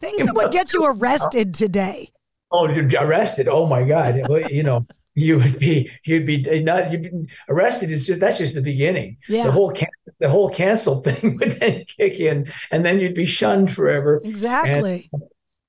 [0.00, 2.10] Things that would get you arrested today.
[2.52, 3.48] Oh, arrested!
[3.48, 4.20] Oh my God!
[4.50, 8.54] you know, you would be you'd be not you'd be arrested is just that's just
[8.54, 9.44] the beginning yeah.
[9.44, 9.88] the whole can,
[10.20, 15.10] the whole cancel thing would then kick in and then you'd be shunned forever exactly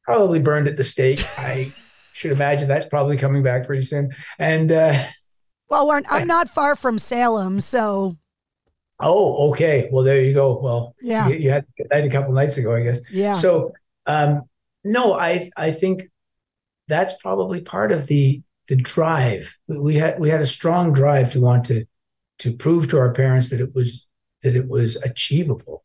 [0.03, 1.21] probably burned at the stake.
[1.37, 1.71] I
[2.13, 4.11] should imagine that's probably coming back pretty soon.
[4.37, 5.01] And uh,
[5.69, 8.17] well, I'm not far from Salem, so.
[8.99, 9.89] Oh, okay.
[9.91, 10.59] Well, there you go.
[10.59, 13.01] Well, yeah, you, you had a couple nights ago, I guess.
[13.11, 13.33] Yeah.
[13.33, 13.73] So,
[14.05, 14.43] um,
[14.83, 16.03] no, I I think
[16.87, 19.57] that's probably part of the the drive.
[19.67, 21.85] We had we had a strong drive to want to
[22.39, 24.07] to prove to our parents that it was
[24.41, 25.83] that it was achievable.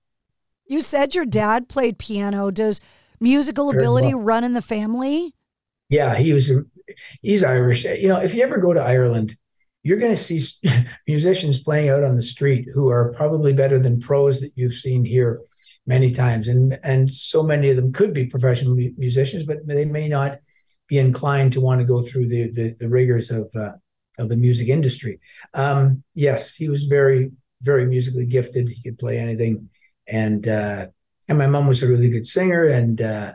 [0.67, 2.51] You said your dad played piano.
[2.51, 2.81] Does
[3.21, 4.23] musical ability well.
[4.23, 5.35] run in the family?
[5.89, 6.51] Yeah, he was.
[7.23, 7.85] He's Irish.
[7.85, 9.37] You know, if you ever go to Ireland,
[9.83, 10.41] you're going to see
[11.07, 15.05] musicians playing out on the street who are probably better than pros that you've seen
[15.05, 15.41] here
[15.87, 20.09] many times, and and so many of them could be professional musicians, but they may
[20.09, 20.39] not
[20.89, 23.73] be inclined to want to go through the the, the rigors of uh,
[24.19, 25.21] of the music industry.
[25.55, 27.31] Um, yes, he was very
[27.63, 28.69] very musically gifted.
[28.69, 29.69] He could play anything,
[30.07, 30.87] and uh,
[31.29, 32.65] and my mom was a really good singer.
[32.65, 33.33] And uh,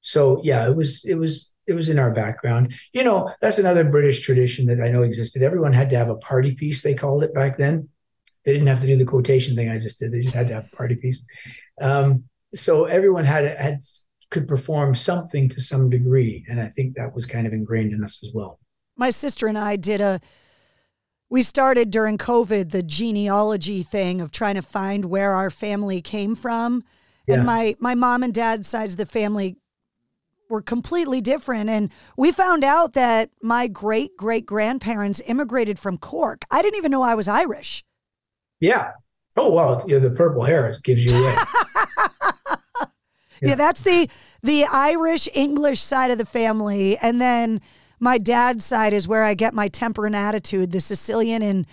[0.00, 2.74] so yeah it was it was it was in our background.
[2.92, 5.42] You know that's another british tradition that i know existed.
[5.42, 7.88] Everyone had to have a party piece they called it back then.
[8.44, 10.12] They didn't have to do the quotation thing i just did.
[10.12, 11.24] They just had to have a party piece.
[11.80, 13.80] Um, so everyone had had
[14.34, 18.04] could perform something to some degree and i think that was kind of ingrained in
[18.04, 18.58] us as well
[18.96, 20.20] my sister and i did a
[21.30, 26.34] we started during covid the genealogy thing of trying to find where our family came
[26.34, 26.84] from
[27.26, 27.36] yeah.
[27.36, 29.56] And my my mom and dad's sides of the family
[30.50, 31.70] were completely different.
[31.70, 36.42] And we found out that my great great grandparents immigrated from Cork.
[36.50, 37.82] I didn't even know I was Irish.
[38.60, 38.92] Yeah.
[39.36, 41.36] Oh well, yeah, the purple hair gives you away.
[43.44, 43.50] yeah.
[43.50, 44.08] yeah, that's the
[44.42, 47.60] the Irish English side of the family, and then
[48.00, 50.72] my dad's side is where I get my temper and attitude.
[50.72, 51.66] The Sicilian and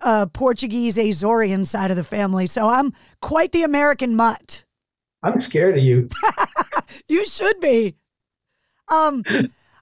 [0.00, 2.46] uh, Portuguese Azorean side of the family.
[2.46, 4.64] So I'm quite the American mutt.
[5.22, 6.08] I'm scared of you.
[7.08, 7.96] you should be.
[8.88, 9.22] Um,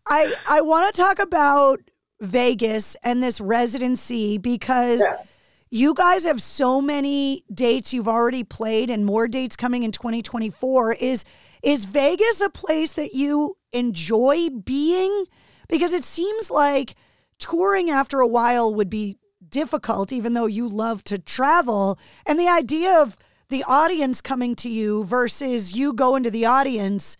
[0.06, 1.80] I I want to talk about
[2.20, 5.22] Vegas and this residency because yeah.
[5.70, 10.94] You guys have so many dates you've already played and more dates coming in 2024.
[10.94, 11.24] Is
[11.62, 15.26] is Vegas a place that you enjoy being?
[15.68, 16.94] Because it seems like
[17.38, 19.18] touring after a while would be
[19.48, 21.98] difficult, even though you love to travel.
[22.26, 23.18] And the idea of
[23.50, 27.16] the audience coming to you versus you going to the audience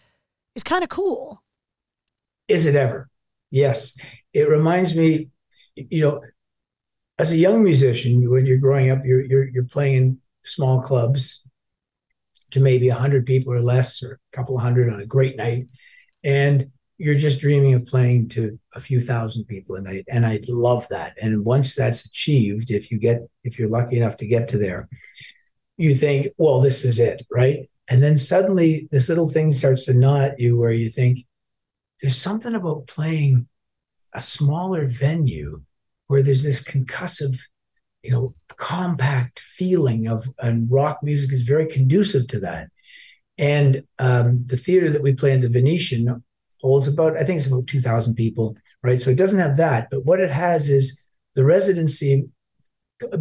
[0.55, 1.43] is kind of cool.
[2.49, 3.09] Is it ever?
[3.51, 3.97] Yes.
[4.33, 5.29] It reminds me,
[5.75, 6.21] you know,
[7.21, 11.45] as a young musician, when you're growing up, you're you're you're playing in small clubs
[12.53, 15.69] to maybe hundred people or less, or a couple of hundred on a great night,
[16.25, 20.05] and you're just dreaming of playing to a few thousand people a night.
[20.09, 21.15] And I love that.
[21.23, 24.89] And once that's achieved, if you get if you're lucky enough to get to there,
[25.77, 27.71] you think, well, this is it, right?
[27.89, 31.27] And then suddenly this little thing starts to gnaw at you where you think,
[32.01, 33.49] there's something about playing
[34.15, 35.63] a smaller venue
[36.11, 37.39] where there's this concussive,
[38.03, 42.67] you know, compact feeling of, and rock music is very conducive to that.
[43.39, 46.25] And um, the theater that we play in the Venetian
[46.61, 49.01] holds about, I think it's about 2,000 people, right?
[49.01, 49.87] So it doesn't have that.
[49.89, 51.07] But what it has is
[51.37, 52.29] the residency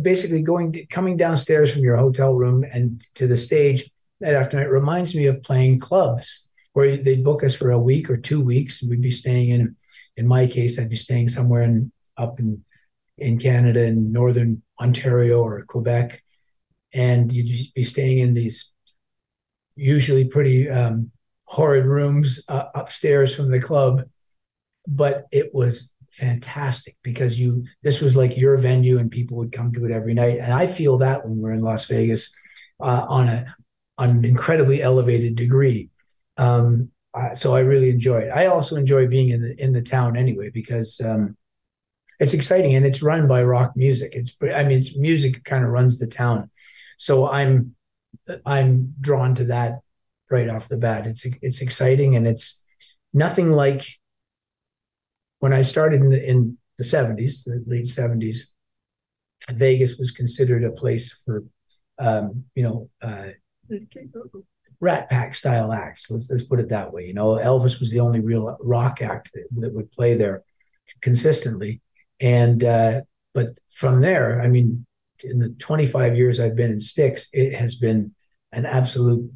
[0.02, 3.88] basically going, coming downstairs from your hotel room and to the stage
[4.20, 8.10] night after night reminds me of playing clubs where they'd book us for a week
[8.10, 8.82] or two weeks.
[8.82, 9.76] And we'd be staying in,
[10.18, 12.66] in my case, I'd be staying somewhere in, up in,
[13.20, 16.22] in Canada in Northern Ontario or Quebec.
[16.94, 18.72] And you'd be staying in these
[19.76, 21.12] usually pretty um,
[21.46, 24.04] horrid rooms uh, upstairs from the club,
[24.88, 29.72] but it was fantastic because you this was like your venue and people would come
[29.74, 30.40] to it every night.
[30.40, 32.34] And I feel that when we're in Las Vegas
[32.80, 33.56] uh, on a
[33.98, 35.90] on an incredibly elevated degree.
[36.38, 38.30] Um, uh, so I really enjoy it.
[38.30, 41.36] I also enjoy being in the in the town anyway because um,
[42.20, 44.14] it's exciting and it's run by rock music.
[44.14, 46.50] It's I mean, it's music kind of runs the town.
[46.98, 47.76] So I'm
[48.46, 49.80] I'm drawn to that
[50.30, 51.08] right off the bat.
[51.08, 52.64] It's it's exciting and it's
[53.14, 53.88] nothing like
[55.40, 58.40] when I started in the, in the 70s, the late 70s.
[59.52, 61.44] Vegas was considered a place for
[61.98, 63.30] um, you know uh,
[64.82, 66.10] Rat Pack style acts.
[66.10, 67.06] Let's, let's put it that way.
[67.06, 70.44] You know, Elvis was the only real rock act that, that would play there
[71.02, 71.82] consistently,
[72.20, 73.02] and uh,
[73.34, 74.86] but from there, I mean,
[75.24, 78.14] in the 25 years I've been in Styx, it has been
[78.52, 79.32] an absolute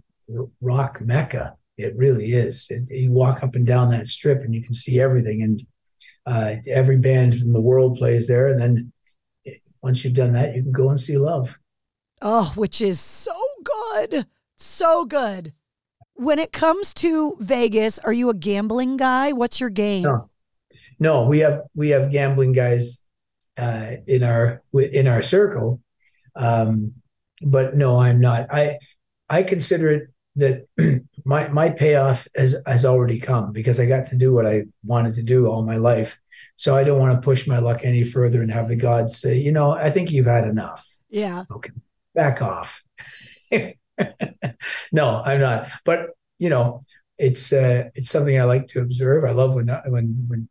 [0.62, 1.56] rock mecca.
[1.78, 2.68] It really is.
[2.70, 5.42] It, you walk up and down that strip and you can see everything.
[5.42, 5.62] And
[6.26, 8.48] uh, every band from the world plays there.
[8.48, 8.94] And then
[9.44, 11.58] it, once you've done that, you can go and see Love.
[12.22, 14.28] Oh, which is so good.
[14.58, 15.54] So good.
[16.16, 19.34] When it comes to Vegas, are you a gambling guy?
[19.34, 20.04] What's your game?
[20.04, 20.30] No,
[21.04, 23.04] no we have we have gambling guys
[23.58, 25.82] uh, in our in our circle,
[26.36, 26.94] um,
[27.42, 28.48] but no, I'm not.
[28.52, 28.80] I
[29.30, 30.68] I consider it that
[31.26, 35.16] my my payoff has has already come because I got to do what I wanted
[35.16, 36.20] to do all my life.
[36.56, 39.38] So I don't want to push my luck any further and have the gods say,
[39.38, 40.86] you know, I think you've had enough.
[41.10, 41.44] Yeah.
[41.50, 41.72] Okay.
[42.16, 42.84] Back off.
[44.92, 45.70] no, I'm not.
[45.86, 46.82] But you know,
[47.18, 49.26] it's uh, it's something I like to observe.
[49.26, 50.50] I love when when when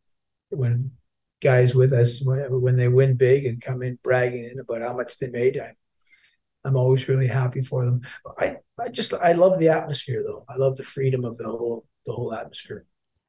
[0.53, 0.93] when
[1.43, 5.19] guys with us when, they win big and come in bragging in about how much
[5.19, 5.59] they made.
[5.59, 5.75] I,
[6.65, 8.03] I'm always really happy for them.
[8.39, 10.45] I, I just I love the atmosphere though.
[10.49, 12.87] I love the freedom of the whole the whole atmosphere.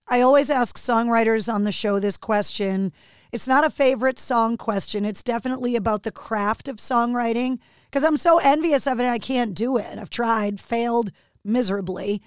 [0.08, 2.92] I always ask songwriters on the show this question.
[3.32, 5.06] It's not a favorite song question.
[5.06, 9.54] It's definitely about the craft of songwriting because I'm so envious of it I can't
[9.54, 9.98] do it.
[9.98, 11.12] I've tried, failed
[11.44, 12.22] miserably.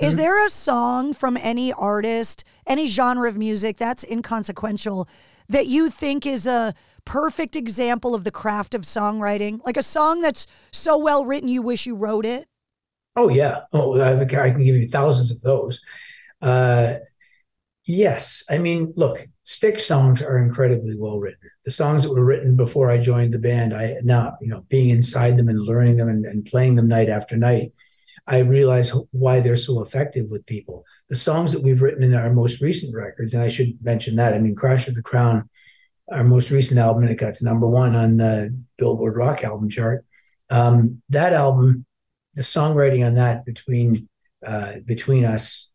[0.00, 0.08] Mm-hmm.
[0.08, 5.08] Is there a song from any artist, any genre of music that's inconsequential
[5.48, 6.74] that you think is a
[7.04, 9.60] perfect example of the craft of songwriting?
[9.64, 12.48] Like a song that's so well written you wish you wrote it?
[13.14, 13.60] Oh, yeah.
[13.72, 15.80] Oh, I can give you thousands of those.
[16.42, 16.94] Uh,
[17.84, 18.42] yes.
[18.50, 21.48] I mean, look, Styx songs are incredibly well written.
[21.64, 24.88] The songs that were written before I joined the band, I now, you know, being
[24.88, 27.72] inside them and learning them and, and playing them night after night,
[28.26, 30.84] I realize why they're so effective with people.
[31.10, 34.32] The songs that we've written in our most recent records, and I should mention that,
[34.32, 35.48] I mean, Crash of the Crown
[36.10, 39.70] our most recent album, and it got to number one on the Billboard Rock Album
[39.70, 40.04] Chart.
[40.50, 41.86] Um, that album,
[42.34, 44.08] the songwriting on that between
[44.46, 45.70] uh, between us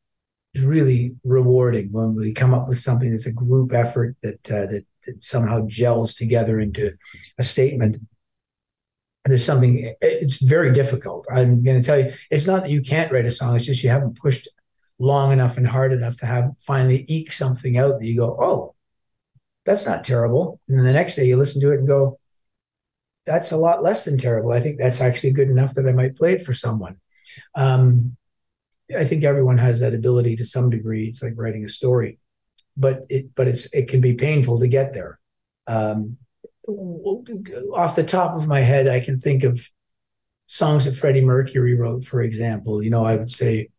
[0.54, 4.68] is really rewarding when we come up with something that's a group effort that uh,
[4.68, 6.92] that, that somehow gels together into
[7.38, 7.98] a statement.
[9.30, 9.94] There's something.
[10.02, 11.26] It's very difficult.
[11.32, 13.56] I'm going to tell you, it's not that you can't write a song.
[13.56, 14.48] It's just you haven't pushed
[15.00, 18.76] long enough and hard enough to have finally eke something out that you go, oh,
[19.66, 20.60] that's not terrible.
[20.68, 22.20] And then the next day you listen to it and go,
[23.26, 24.52] that's a lot less than terrible.
[24.52, 26.98] I think that's actually good enough that I might play it for someone.
[27.56, 28.18] Um,
[28.96, 31.08] I think everyone has that ability to some degree.
[31.08, 32.20] It's like writing a story,
[32.76, 35.20] but it but it's it can be painful to get there.
[35.68, 36.18] Um,
[36.68, 39.60] off the top of my head, I can think of
[40.48, 42.84] songs that Freddie Mercury wrote, for example.
[42.84, 43.70] You know, I would say,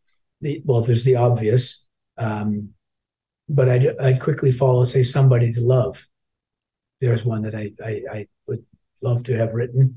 [0.40, 1.86] the, well, there's the obvious.
[2.16, 2.70] Um,
[3.48, 6.06] but I'd, I'd quickly follow, say, somebody to love.
[7.00, 8.64] There's one that I, I, I would
[9.02, 9.96] love to have written.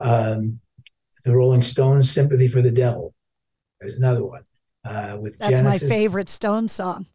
[0.00, 0.60] Um,
[1.24, 3.14] the Rolling Stones, Sympathy for the Devil.
[3.80, 4.44] There's another one.
[4.84, 5.82] Uh, with That's Genesis.
[5.82, 7.06] my favorite Stone song.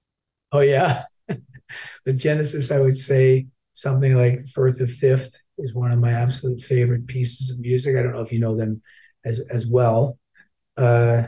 [0.51, 1.03] Oh, yeah.
[2.05, 3.47] with Genesis, I would say
[3.79, 7.95] something like Firth of Fifth is one of my absolute favorite pieces of music.
[7.95, 8.81] I don't know if you know them
[9.23, 10.19] as as well.
[10.75, 11.23] Uh,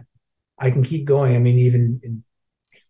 [0.59, 1.35] I can keep going.
[1.35, 2.23] I mean, even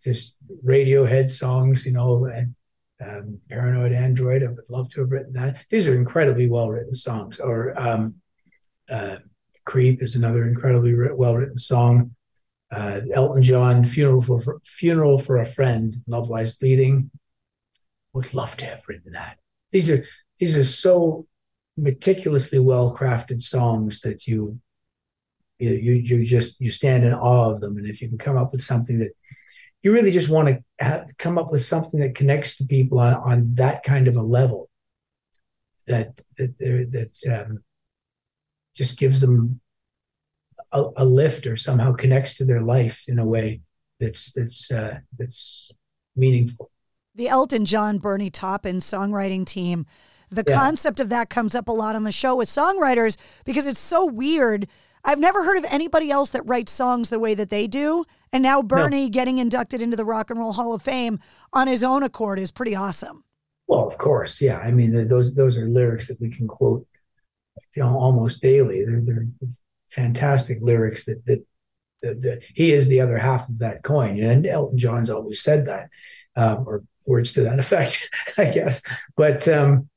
[0.04, 0.36] just
[0.66, 2.56] Radiohead songs, you know, and
[3.00, 4.44] um, Paranoid Android.
[4.44, 5.64] I would love to have written that.
[5.70, 7.40] These are incredibly well written songs.
[7.40, 8.16] Or um,
[8.90, 9.18] uh,
[9.66, 12.16] Creep is another incredibly well written song.
[12.72, 17.12] Uh, Elton John, Funeral for, for, Funeral for a Friend, Love Lies Bleeding.
[18.14, 19.41] Would love to have written that.
[19.72, 20.06] These are
[20.40, 21.28] these are so
[21.78, 24.60] meticulously well crafted songs that you
[25.60, 27.78] you you just you stand in awe of them.
[27.78, 29.12] And if you can come up with something that
[29.84, 30.48] you really just want
[30.80, 34.22] to come up with something that connects to people on, on that kind of a
[34.22, 34.70] level
[35.88, 37.64] that that that um,
[38.76, 39.60] just gives them
[40.72, 43.62] a, a, lift or somehow connects to their life in a way
[44.00, 45.72] that's that's uh, that's
[46.16, 46.71] meaningful.
[47.22, 49.86] The Elton John Bernie Taupin songwriting team.
[50.32, 50.58] The yeah.
[50.58, 53.16] concept of that comes up a lot on the show with songwriters
[53.46, 54.68] because it's so weird.
[55.06, 58.06] I've never heard of anybody else that writes songs the way that they do.
[58.34, 59.10] And now Bernie no.
[59.10, 61.20] getting inducted into the Rock and Roll Hall of Fame
[61.54, 63.24] on his own accord is pretty awesome.
[63.68, 64.58] Well, of course, yeah.
[64.58, 66.88] I mean, those those are lyrics that we can quote
[67.76, 68.84] you know, almost daily.
[68.84, 69.28] They're they're
[69.92, 71.46] fantastic lyrics that that,
[72.02, 74.20] that, that he is the other half of that coin.
[74.20, 75.90] And Elton John's always said that,
[76.36, 78.84] um, or words to that effect, I guess.
[79.16, 79.90] But um,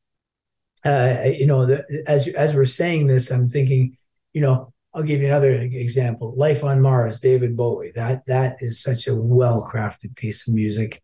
[0.85, 3.97] uh, you know, the, as as we're saying this, I'm thinking,
[4.33, 6.35] you know, I'll give you another example.
[6.37, 7.93] Life on Mars, David Bowie.
[7.95, 11.03] That that is such a well crafted piece of music,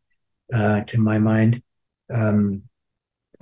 [0.53, 1.63] uh, to my mind.
[2.13, 2.63] Um,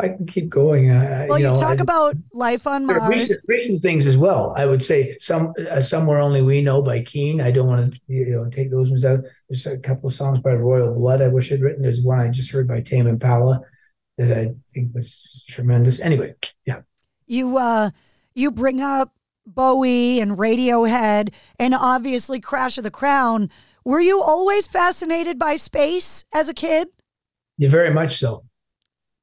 [0.01, 0.91] I can keep going.
[0.91, 3.09] Uh, well, you, you know, talk I, about life on Mars.
[3.09, 4.55] Recent, recent, things as well.
[4.57, 7.41] I would say some uh, somewhere only we know by Keane.
[7.41, 9.21] I don't want to you know take those ones out.
[9.49, 11.21] There's a couple of songs by Royal Blood.
[11.21, 11.83] I wish I'd written.
[11.83, 13.61] There's one I just heard by Tame Impala
[14.19, 16.01] that I think was tremendous.
[16.01, 16.35] Anyway,
[16.65, 16.83] yeah.
[17.27, 17.91] You uh,
[18.35, 19.15] you bring up
[19.47, 23.51] Bowie and Radiohead, and obviously Crash of the Crown.
[23.85, 26.89] Were you always fascinated by space as a kid?
[27.57, 28.45] Yeah, very much so.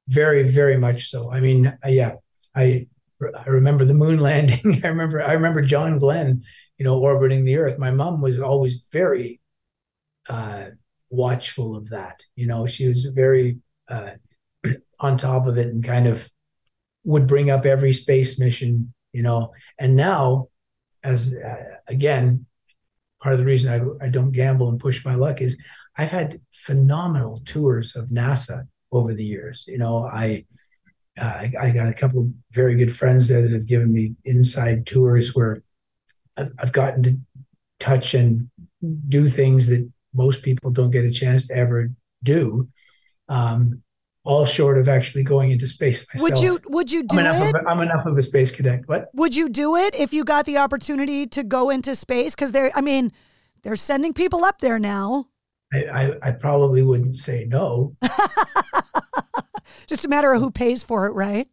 [0.08, 1.32] Very, very much so.
[1.32, 2.14] I mean, yeah,
[2.54, 2.86] I
[3.22, 4.80] I remember the moon landing.
[4.84, 6.42] I remember I remember John Glenn,
[6.78, 7.78] you know, orbiting the Earth.
[7.78, 9.40] My mom was always very
[10.28, 10.66] uh,
[11.10, 12.22] watchful of that.
[12.34, 14.12] You know, she was very uh,
[15.00, 16.28] on top of it and kind of
[17.04, 20.48] would bring up every space mission you know and now
[21.02, 22.44] as uh, again
[23.22, 25.56] part of the reason I, I don't gamble and push my luck is
[25.96, 30.44] i've had phenomenal tours of nasa over the years you know i
[31.18, 34.16] uh, I, I, got a couple of very good friends there that have given me
[34.26, 35.62] inside tours where
[36.36, 37.18] I've, I've gotten to
[37.80, 38.50] touch and
[39.08, 41.90] do things that most people don't get a chance to ever
[42.22, 42.68] do
[43.28, 43.82] um,
[44.24, 46.30] all short of actually going into space myself.
[46.30, 47.54] Would you would you do I'm it?
[47.54, 48.82] Of, I'm enough of a space cadet.
[48.86, 49.08] What?
[49.14, 52.34] Would you do it if you got the opportunity to go into space?
[52.34, 53.12] Because they're, I mean,
[53.62, 55.26] they're sending people up there now.
[55.72, 57.96] I, I, I probably wouldn't say no.
[59.86, 61.48] Just a matter of who pays for it, right?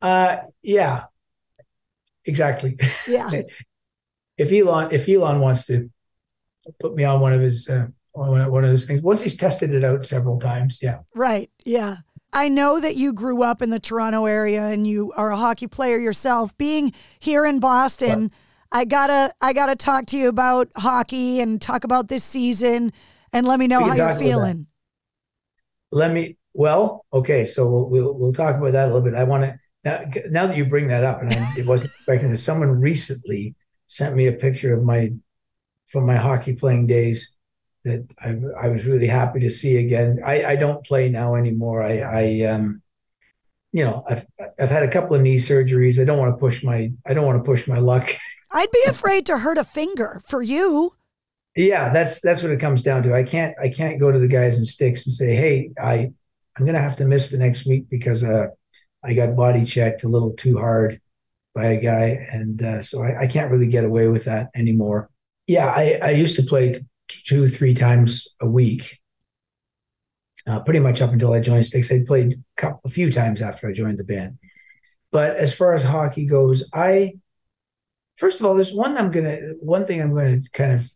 [0.00, 1.04] Uh, yeah,
[2.24, 2.78] exactly.
[3.06, 3.30] Yeah.
[4.36, 5.90] if Elon, if Elon wants to
[6.80, 9.00] put me on one of his uh, one of those things.
[9.00, 10.98] Once he's tested it out several times, yeah.
[11.14, 11.50] Right.
[11.64, 11.98] Yeah.
[12.32, 15.66] I know that you grew up in the Toronto area and you are a hockey
[15.66, 16.56] player yourself.
[16.56, 18.30] Being here in Boston?
[18.72, 22.92] I gotta I gotta talk to you about hockey and talk about this season
[23.32, 24.66] and let me know how you're feeling.
[25.90, 26.38] Let me.
[26.54, 27.44] Well, okay.
[27.44, 29.14] So we'll, we'll we'll talk about that a little bit.
[29.14, 30.02] I want to now.
[30.30, 32.44] Now that you bring that up, and I, it wasn't expecting this.
[32.44, 33.54] Someone recently
[33.86, 35.12] sent me a picture of my
[35.86, 37.36] from my hockey playing days
[37.84, 40.20] that I, I was really happy to see again.
[40.24, 41.82] I, I don't play now anymore.
[41.82, 42.80] I, I um,
[43.72, 44.26] you know, I've
[44.58, 46.00] I've had a couple of knee surgeries.
[46.00, 48.08] I don't want to push my I don't want to push my luck.
[48.52, 50.94] I'd be afraid to hurt a finger for you.
[51.54, 53.14] Yeah, that's that's what it comes down to.
[53.14, 56.10] I can't I can't go to the guys in Styx and say, hey, I
[56.56, 58.46] I'm gonna have to miss the next week because uh
[59.04, 61.00] I got body checked a little too hard
[61.54, 65.10] by a guy, and uh, so I, I can't really get away with that anymore.
[65.46, 66.74] Yeah, I, I used to play
[67.08, 69.00] two, three times a week.
[70.46, 71.90] Uh, pretty much up until I joined Styx.
[71.90, 74.38] I played a, couple, a few times after I joined the band.
[75.10, 77.14] But as far as hockey goes, I
[78.16, 80.92] first of all, there's one I'm gonna one thing I'm gonna kind of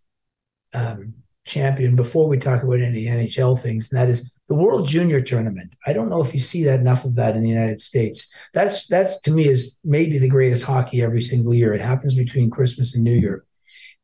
[0.75, 1.15] um,
[1.45, 5.75] champion before we talk about any NHL things, and that is the World Junior Tournament.
[5.87, 8.33] I don't know if you see that enough of that in the United States.
[8.53, 11.75] That's that's to me is maybe the greatest hockey every single year.
[11.75, 13.45] It happens between Christmas and New Year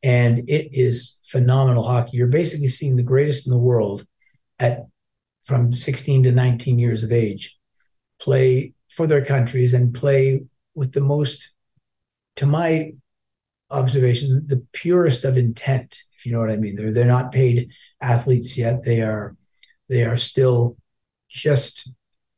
[0.03, 2.17] and it is phenomenal hockey.
[2.17, 4.05] You're basically seeing the greatest in the world
[4.59, 4.85] at
[5.45, 7.57] from 16 to 19 years of age
[8.19, 10.43] play for their countries and play
[10.75, 11.49] with the most,
[12.35, 12.93] to my
[13.73, 16.75] observation, the purest of intent, if you know what I mean.
[16.75, 17.69] They're they're not paid
[17.99, 18.83] athletes yet.
[18.83, 19.35] They are
[19.89, 20.77] they are still
[21.29, 21.91] just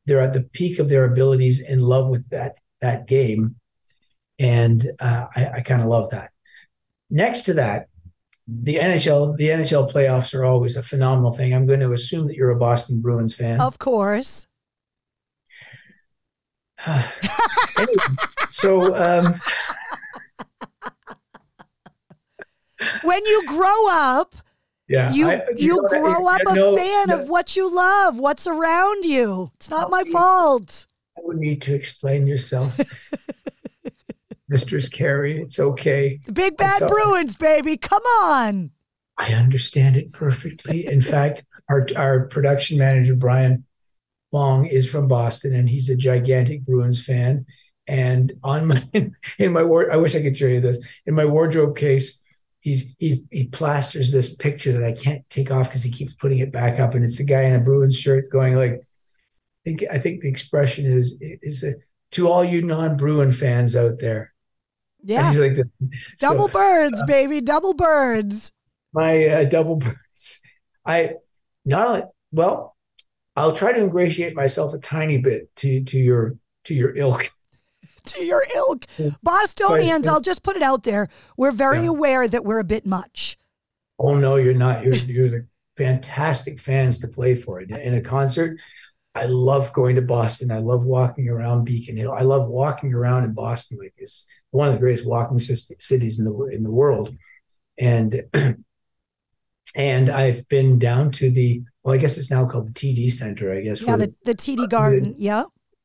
[0.06, 3.56] they're at the peak of their abilities in love with that that game,
[4.38, 6.30] and uh, I, I kind of love that.
[7.10, 7.88] Next to that,
[8.48, 11.54] the NHL the NHL playoffs are always a phenomenal thing.
[11.54, 13.60] I'm going to assume that you're a Boston Bruins fan.
[13.60, 14.46] Of course.
[16.86, 18.04] anyway,
[18.48, 19.40] so um,
[23.02, 24.34] when you grow up,
[24.88, 25.90] yeah, you I- you, know what?
[25.90, 29.50] grow up Yeah, a fan no, of what you love, what's around you.
[29.56, 30.86] It's not my fault.
[31.16, 32.78] I would need to explain yourself,
[34.48, 35.40] Mistress Carrie.
[35.40, 36.20] It's okay.
[36.24, 37.76] The big bad Bruins, baby.
[37.76, 38.70] Come on.
[39.18, 40.86] I understand it perfectly.
[40.86, 43.64] In fact, our our production manager Brian
[44.30, 47.46] Long is from Boston, and he's a gigantic Bruins fan.
[47.88, 48.82] And on my
[49.38, 50.78] in my ward, I wish I could show you this.
[51.06, 52.22] In my wardrobe case,
[52.66, 56.40] he's he he plasters this picture that I can't take off because he keeps putting
[56.40, 59.84] it back up, and it's a guy in a Bruins shirt going like, I think
[59.92, 61.74] I think the expression is is a,
[62.12, 64.32] to all you non-Bruin fans out there.
[65.00, 65.30] And Yeah.
[65.30, 65.56] he's like.
[65.56, 65.64] So,
[66.32, 67.40] Double birds, baby.
[67.40, 68.50] Double birds.
[68.92, 70.40] my uh, double birds.
[70.84, 71.14] I
[71.64, 72.02] not only
[72.32, 72.76] well,
[73.36, 77.30] I'll try to ingratiate myself a tiny bit to to your to your ilk.
[78.06, 78.86] To your ilk.
[79.22, 81.08] Bostonians, I'll just put it out there.
[81.36, 81.88] We're very Yeah.
[81.90, 83.38] aware that we're a bit much.
[83.98, 84.84] Oh no, you're not.
[84.84, 85.46] You're you're the
[85.76, 88.58] fantastic fans to play for in, in a concert.
[89.14, 90.50] I love going to Boston.
[90.50, 92.12] I love walking around Beacon Hill.
[92.12, 93.78] I love walking around in Boston.
[93.78, 97.14] Like it's one of the greatest walking cities in the in the world.
[97.78, 98.22] And
[99.74, 103.52] and I've been down to the well, I guess it's now called the TD Center.
[103.52, 105.14] I guess Yeah, the, the TD Garden.
[105.18, 105.44] Yeah.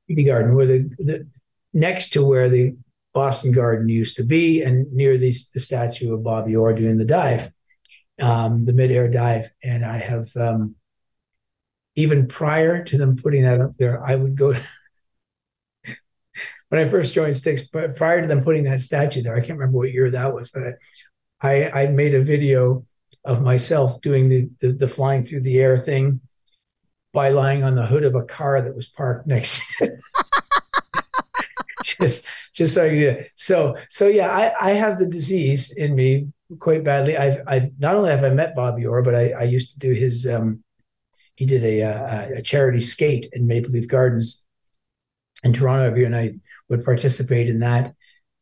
[0.10, 1.28] TD Garden, where the, the
[1.74, 2.76] next to where the
[3.14, 7.06] Boston Garden used to be, and near the, the statue of Bobby Orr doing the
[7.06, 7.52] dive,
[8.22, 9.50] um, the midair dive.
[9.64, 10.76] And I have um,
[11.96, 14.54] even prior to them putting that up there, I would go.
[16.70, 19.60] when I first joined Styx, but prior to them putting that statue there, I can't
[19.60, 20.76] remember what year that was, but
[21.42, 22.86] I I made a video
[23.26, 26.22] of myself doing the the, the flying through the air thing
[27.14, 29.98] by lying on the hood of a car that was parked next to.
[32.02, 36.28] just just so you so so yeah I, I have the disease in me
[36.60, 39.72] quite badly i've i've not only have i met bobby orr but i i used
[39.72, 40.64] to do his um
[41.36, 44.46] he did a uh, a charity skate in maple leaf gardens
[45.44, 46.34] in toronto every year and i
[46.70, 47.94] would participate in that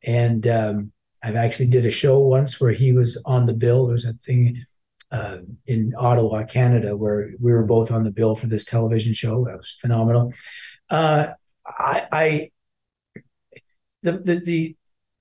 [0.03, 0.91] and um
[1.23, 4.13] i've actually did a show once where he was on the bill there was a
[4.13, 4.65] thing
[5.11, 9.43] uh, in Ottawa, Canada, where we were both on the bill for this television show.
[9.45, 10.31] That was phenomenal.
[10.89, 11.29] Uh,
[11.65, 12.51] I, I
[14.03, 14.75] the, the the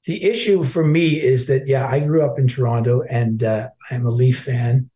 [0.05, 4.07] the issue for me is that yeah, I grew up in Toronto and uh, I'm
[4.07, 4.91] a Leaf fan,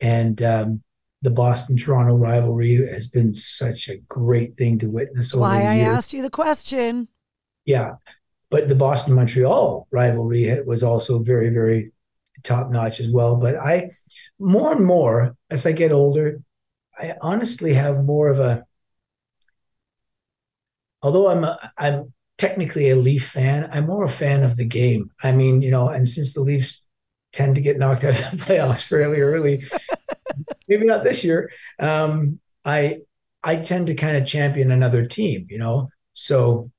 [0.00, 0.82] and um,
[1.22, 5.74] the Boston Toronto rivalry has been such a great thing to witness over Why I
[5.76, 5.88] years.
[5.88, 7.08] asked you the question.
[7.64, 7.92] Yeah,
[8.50, 11.92] but the Boston Montreal rivalry was also very very
[12.42, 13.36] top notch as well.
[13.36, 13.90] But I
[14.38, 16.40] more and more as I get older,
[16.98, 18.64] I honestly have more of a.
[21.02, 25.10] Although I'm a, I'm technically a Leaf fan, I'm more a fan of the game.
[25.22, 26.86] I mean, you know, and since the Leafs
[27.34, 29.64] tend to get knocked out of the playoffs fairly early,
[30.68, 31.50] maybe not this year.
[31.78, 33.00] Um, I
[33.42, 35.90] I tend to kind of champion another team, you know.
[36.14, 36.70] So,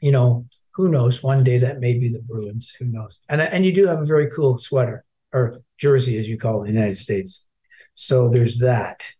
[0.00, 1.24] you know, who knows?
[1.24, 2.70] One day that may be the Bruins.
[2.78, 3.18] Who knows?
[3.28, 6.68] And and you do have a very cool sweater or jersey, as you call it
[6.68, 7.48] in the United States.
[7.94, 9.12] So there's that.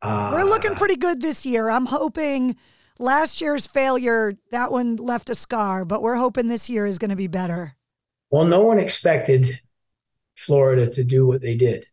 [0.00, 1.68] Uh, We're looking pretty good this year.
[1.68, 2.56] I'm hoping
[2.98, 7.10] last year's failure, that one left a scar, but we're hoping this year is going
[7.10, 7.76] to be better.
[8.30, 9.60] well, no one expected
[10.36, 11.86] Florida to do what they did.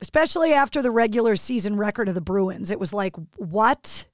[0.00, 2.70] Especially after the regular season record of the Bruins.
[2.70, 4.06] It was like, what?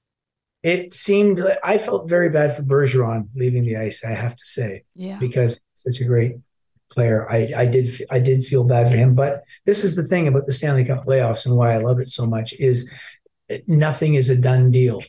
[0.62, 4.04] It seemed I felt very bad for Bergeron leaving the ice.
[4.04, 5.18] I have to say, Yeah.
[5.18, 6.36] because such a great
[6.90, 7.28] player.
[7.30, 9.16] I I did I did feel bad for him.
[9.16, 12.08] But this is the thing about the Stanley Cup playoffs and why I love it
[12.08, 12.88] so much is
[13.50, 15.02] eh, nothing is a done deal.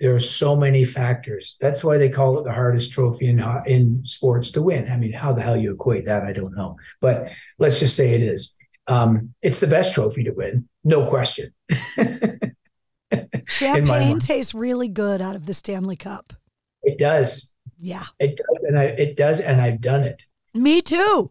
[0.00, 1.56] There are so many factors.
[1.60, 4.90] That's why they call it the hardest trophy in in sports to win.
[4.90, 6.76] I mean, how the hell you equate that, I don't know.
[7.00, 8.56] But let's just say it is.
[8.86, 11.52] Um, it's the best trophy to win, no question.
[13.46, 16.32] Champagne tastes really good out of the Stanley Cup.
[16.82, 17.52] It does.
[17.78, 18.06] Yeah.
[18.18, 20.24] It does, and I it does, and I've done it.
[20.54, 21.30] Me too.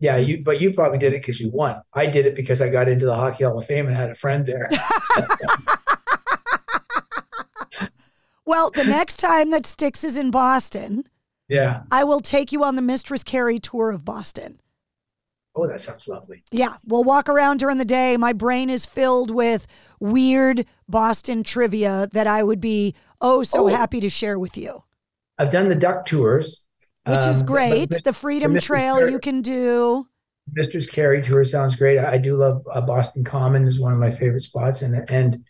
[0.00, 1.80] Yeah, you but you probably did it because you won.
[1.92, 4.14] I did it because I got into the Hockey Hall of Fame and had a
[4.14, 4.68] friend there.
[8.46, 11.04] Well, the next time that Styx is in Boston,
[11.48, 11.82] Yeah.
[11.90, 14.60] I will take you on the Mistress Carrie tour of Boston.
[15.56, 16.42] Oh, that sounds lovely.
[16.50, 18.16] Yeah, we'll walk around during the day.
[18.16, 19.66] My brain is filled with
[20.00, 23.66] weird Boston trivia that I would be oh so Oh.
[23.68, 24.82] happy to share with you,
[25.38, 26.64] I've done the duck tours,
[27.06, 27.88] which is um, but- great.
[27.90, 28.62] but- the Freedom Mr.
[28.62, 30.08] Trail Carrie- you can do.
[30.52, 31.98] Mistress Carrie tour sounds great.
[31.98, 35.44] I, I do love uh, Boston Common is one of my favorite spots, and and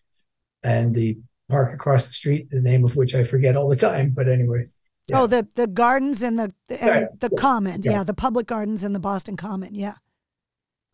[0.63, 1.19] and the
[1.49, 4.11] park across the street, the name of which I forget all the time.
[4.11, 4.65] But anyway,
[5.13, 7.21] Oh, the the gardens and the and Right.
[7.21, 7.83] the common.
[7.85, 7.93] Yeah.
[7.93, 8.05] Yeah.
[8.05, 9.75] the public gardens and the Boston Common.
[9.75, 9.95] Yeah.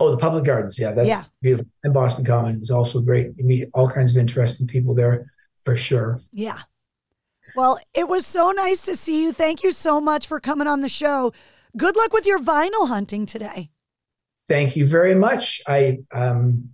[0.00, 1.24] oh, the public gardens, yeah, that's Yeah.
[1.42, 1.70] beautiful.
[1.84, 3.32] And Boston Common is also great.
[3.36, 5.30] You meet all kinds of interesting people there
[5.62, 6.18] for sure.
[6.32, 6.60] Yeah.
[7.54, 9.32] Well, it was so nice to see you.
[9.32, 11.32] Thank you so much for coming on the show.
[11.76, 13.70] Good luck with your vinyl hunting today.
[14.48, 15.60] Thank you very much.
[15.68, 16.70] I um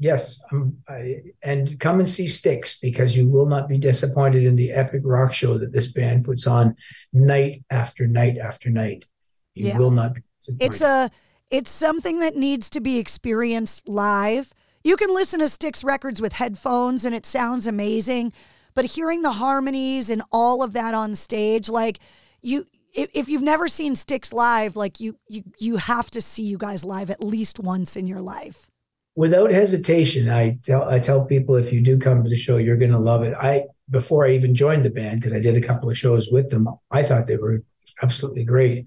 [0.00, 0.40] yes,
[0.88, 5.02] I, and come and see Styx because you will not be disappointed in the epic
[5.04, 6.74] rock show that this band puts on
[7.12, 9.04] night after night after night.
[9.54, 9.78] You Yeah.
[9.78, 10.66] will not be disappointed.
[10.72, 11.10] It's a
[11.50, 14.54] it's something that needs to be experienced live.
[14.82, 18.32] You can listen to Styx records with headphones and it sounds amazing,
[18.74, 21.98] but hearing the harmonies and all of that on stage like
[22.40, 26.56] you if, you've never seen Styx live, like you you you have to see you
[26.56, 28.69] guys live at least once in your life.
[29.20, 32.82] Without hesitation i tell i tell people if you do come to the show you're
[32.84, 33.34] going to love it.
[33.50, 36.48] I before i even joined the band because i did a couple of shows with
[36.48, 37.62] them i thought they were
[38.02, 38.86] absolutely great.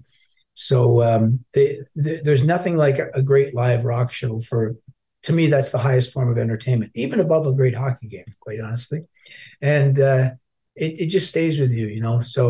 [0.54, 0.78] So
[1.08, 1.68] um, they,
[2.04, 4.60] th there's nothing like a great live rock show for
[5.26, 8.60] to me that's the highest form of entertainment even above a great hockey game quite
[8.66, 9.00] honestly.
[9.60, 10.26] And uh,
[10.84, 12.16] it, it just stays with you you know?
[12.36, 12.42] So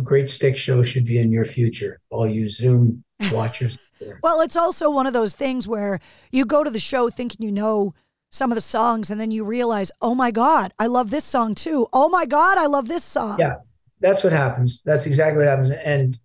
[0.00, 1.94] a great Styx show should be in your future.
[2.10, 3.02] All you zoom
[3.32, 3.74] watchers
[4.22, 6.00] Well, it's also one of those things where
[6.32, 7.94] you go to the show thinking you know
[8.30, 11.54] some of the songs and then you realize, "Oh my god, I love this song
[11.54, 11.86] too.
[11.92, 13.56] Oh my god, I love this song." yeah
[14.02, 16.18] that's what happens that's exactly what happens and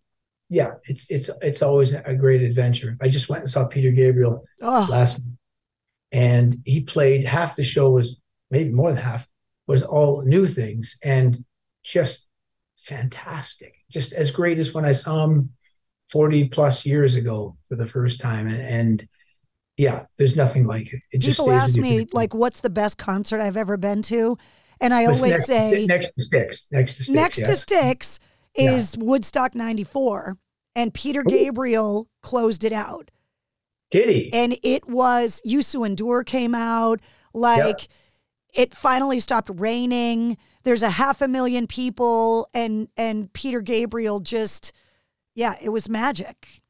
[0.47, 4.45] yeah it's it's it's always a great adventure i just went and saw peter gabriel
[4.61, 4.87] Oh.
[4.89, 5.37] last month
[6.13, 9.27] and he played half the show was maybe more than half
[9.67, 11.43] was all new things and
[11.83, 12.27] just
[12.77, 15.49] fantastic just as great as when i saw him
[16.15, 19.07] 40 plus years ago for the first time and, and
[19.75, 23.57] yeah there's nothing like it it People ask me like what's the best concert I've
[23.57, 24.37] ever been to?
[24.79, 27.61] And I It's always next, say next to Styx next to Styx next to yes.
[27.63, 28.19] Styx
[28.57, 28.71] Yeah.
[28.71, 30.37] is Woodstock 94
[30.73, 33.11] and Peter Gabriel closed it out.
[33.91, 37.01] did he and it was Youssou N'Dour came out
[37.33, 37.89] like
[38.53, 44.71] it finally stopped raining there's a half a million people and and Peter Gabriel just
[45.35, 46.61] yeah it was magic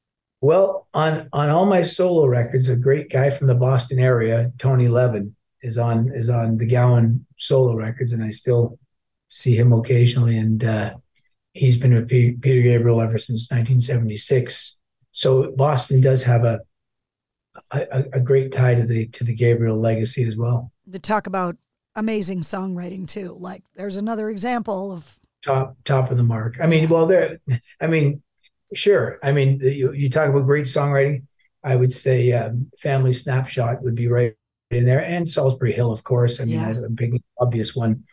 [0.41, 4.87] Well, on on all my solo records, a great guy from the Boston area, Tony
[4.87, 8.77] Levin, is on is on the Gowan solo records, and I still
[9.27, 10.37] see him occasionally.
[10.37, 10.93] And uh,
[11.53, 14.77] he's been with P- Peter Gabriel ever since 1976.
[15.11, 16.59] So Boston does have a,
[17.71, 20.71] a a great tie to the to the Gabriel legacy as well.
[20.91, 21.55] to talk about
[21.95, 26.57] amazing songwriting too like there's another example of top top of the mark.
[26.61, 27.39] I mean, well, there.
[27.81, 28.21] I mean,
[28.73, 29.19] sure.
[29.23, 31.23] I mean, you you talk about great songwriting.
[31.63, 34.33] I would say um, Family Snapshot would be right
[34.71, 36.39] in there, and Solsbury Hill, of course.
[36.39, 36.73] I mean, Yeah.
[36.95, 38.03] Picking the obvious one,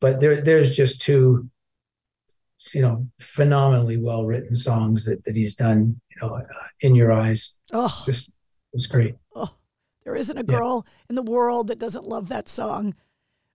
[0.00, 1.48] but there there's just two,
[2.74, 6.00] you know, phenomenally well written songs that that he's done.
[6.10, 6.42] You know, uh,
[6.80, 8.34] in your eyes, oh just it
[8.74, 9.14] was great.
[10.04, 12.94] there isn't a girl in the world that doesn't love that song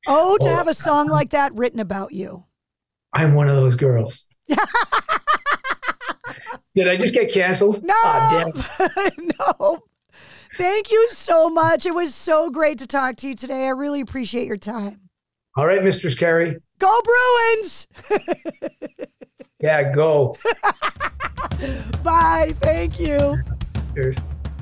[0.08, 2.44] oh to Oh, have a song like that written about you
[3.14, 4.28] I'm one of those girls.
[6.76, 7.84] Did I just get canceled?
[7.84, 7.94] No.
[7.96, 9.12] Ah, damn.
[9.40, 9.84] no
[10.58, 14.02] thank you so much it was so great to talk to you today i really
[14.02, 15.00] appreciate your time
[15.56, 16.58] All right, Mistress Carrie.
[16.78, 17.88] go bruins
[19.62, 20.36] Yeah, go.
[22.04, 23.42] bye thank you
[23.96, 24.18] Cheers.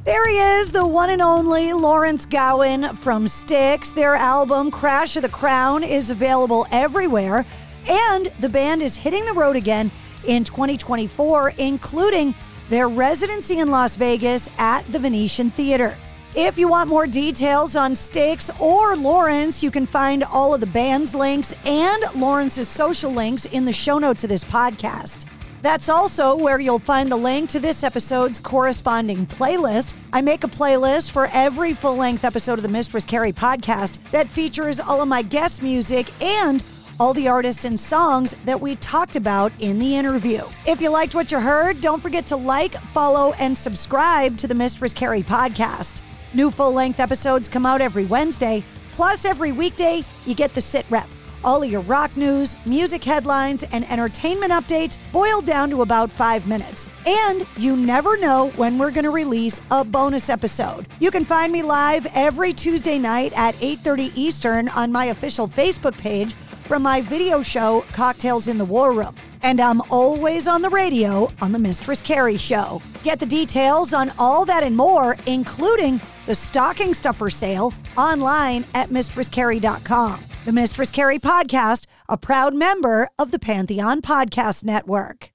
[0.05, 3.91] There he is, the one and only Lawrence Gowan from Styx.
[3.91, 7.45] Their album, Crash of the Crown, is available everywhere.
[7.87, 9.91] And the band is hitting the road again
[10.25, 12.35] in 2024, including
[12.69, 15.97] their residency in Las Vegas at the Venetian Theater.
[16.35, 20.67] If you want more details on Styx or Lawrence, you can find all of the
[20.67, 25.25] band's links and Lawrence's social links in the show notes of this podcast.
[25.61, 29.93] That's also where you'll find the link to this episode's corresponding playlist.
[30.13, 34.29] I make a playlist for every full length episode of the Mistress Carrie podcast that
[34.29, 36.63] features all of my guest music and
[36.99, 40.43] all the artists and songs that we talked about in the interview.
[40.67, 44.55] If you liked what you heard, don't forget to like, follow, and subscribe to the
[44.55, 46.01] Mistress Carrie podcast.
[46.33, 50.85] New full length episodes come out every Wednesday, plus every weekday, you get the sit
[50.89, 51.07] rep
[51.41, 56.45] All of your rock news, music headlines, and entertainment updates boiled down to about five
[56.47, 56.89] minutes.
[57.07, 60.85] And you never know when we're going to release a bonus episode.
[60.99, 65.97] You can find me live every Tuesday night at 8:30 Eastern on my official Facebook
[65.97, 66.35] page
[66.69, 69.15] from my video show Cocktails in the War Room.
[69.41, 72.79] And I'm always on the radio on the Mistress Carrie Show.
[73.03, 78.89] Get the details on all that and more, including the stocking stuffer sale, online at
[78.89, 80.23] mistresscarrie.com.
[80.45, 85.31] The Mistress Carrie Podcast, a proud member of the Pantheon Podcast Network.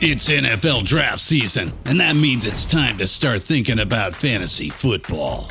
[0.00, 5.50] It's NFL draft season, and that means it's time to start thinking about fantasy football.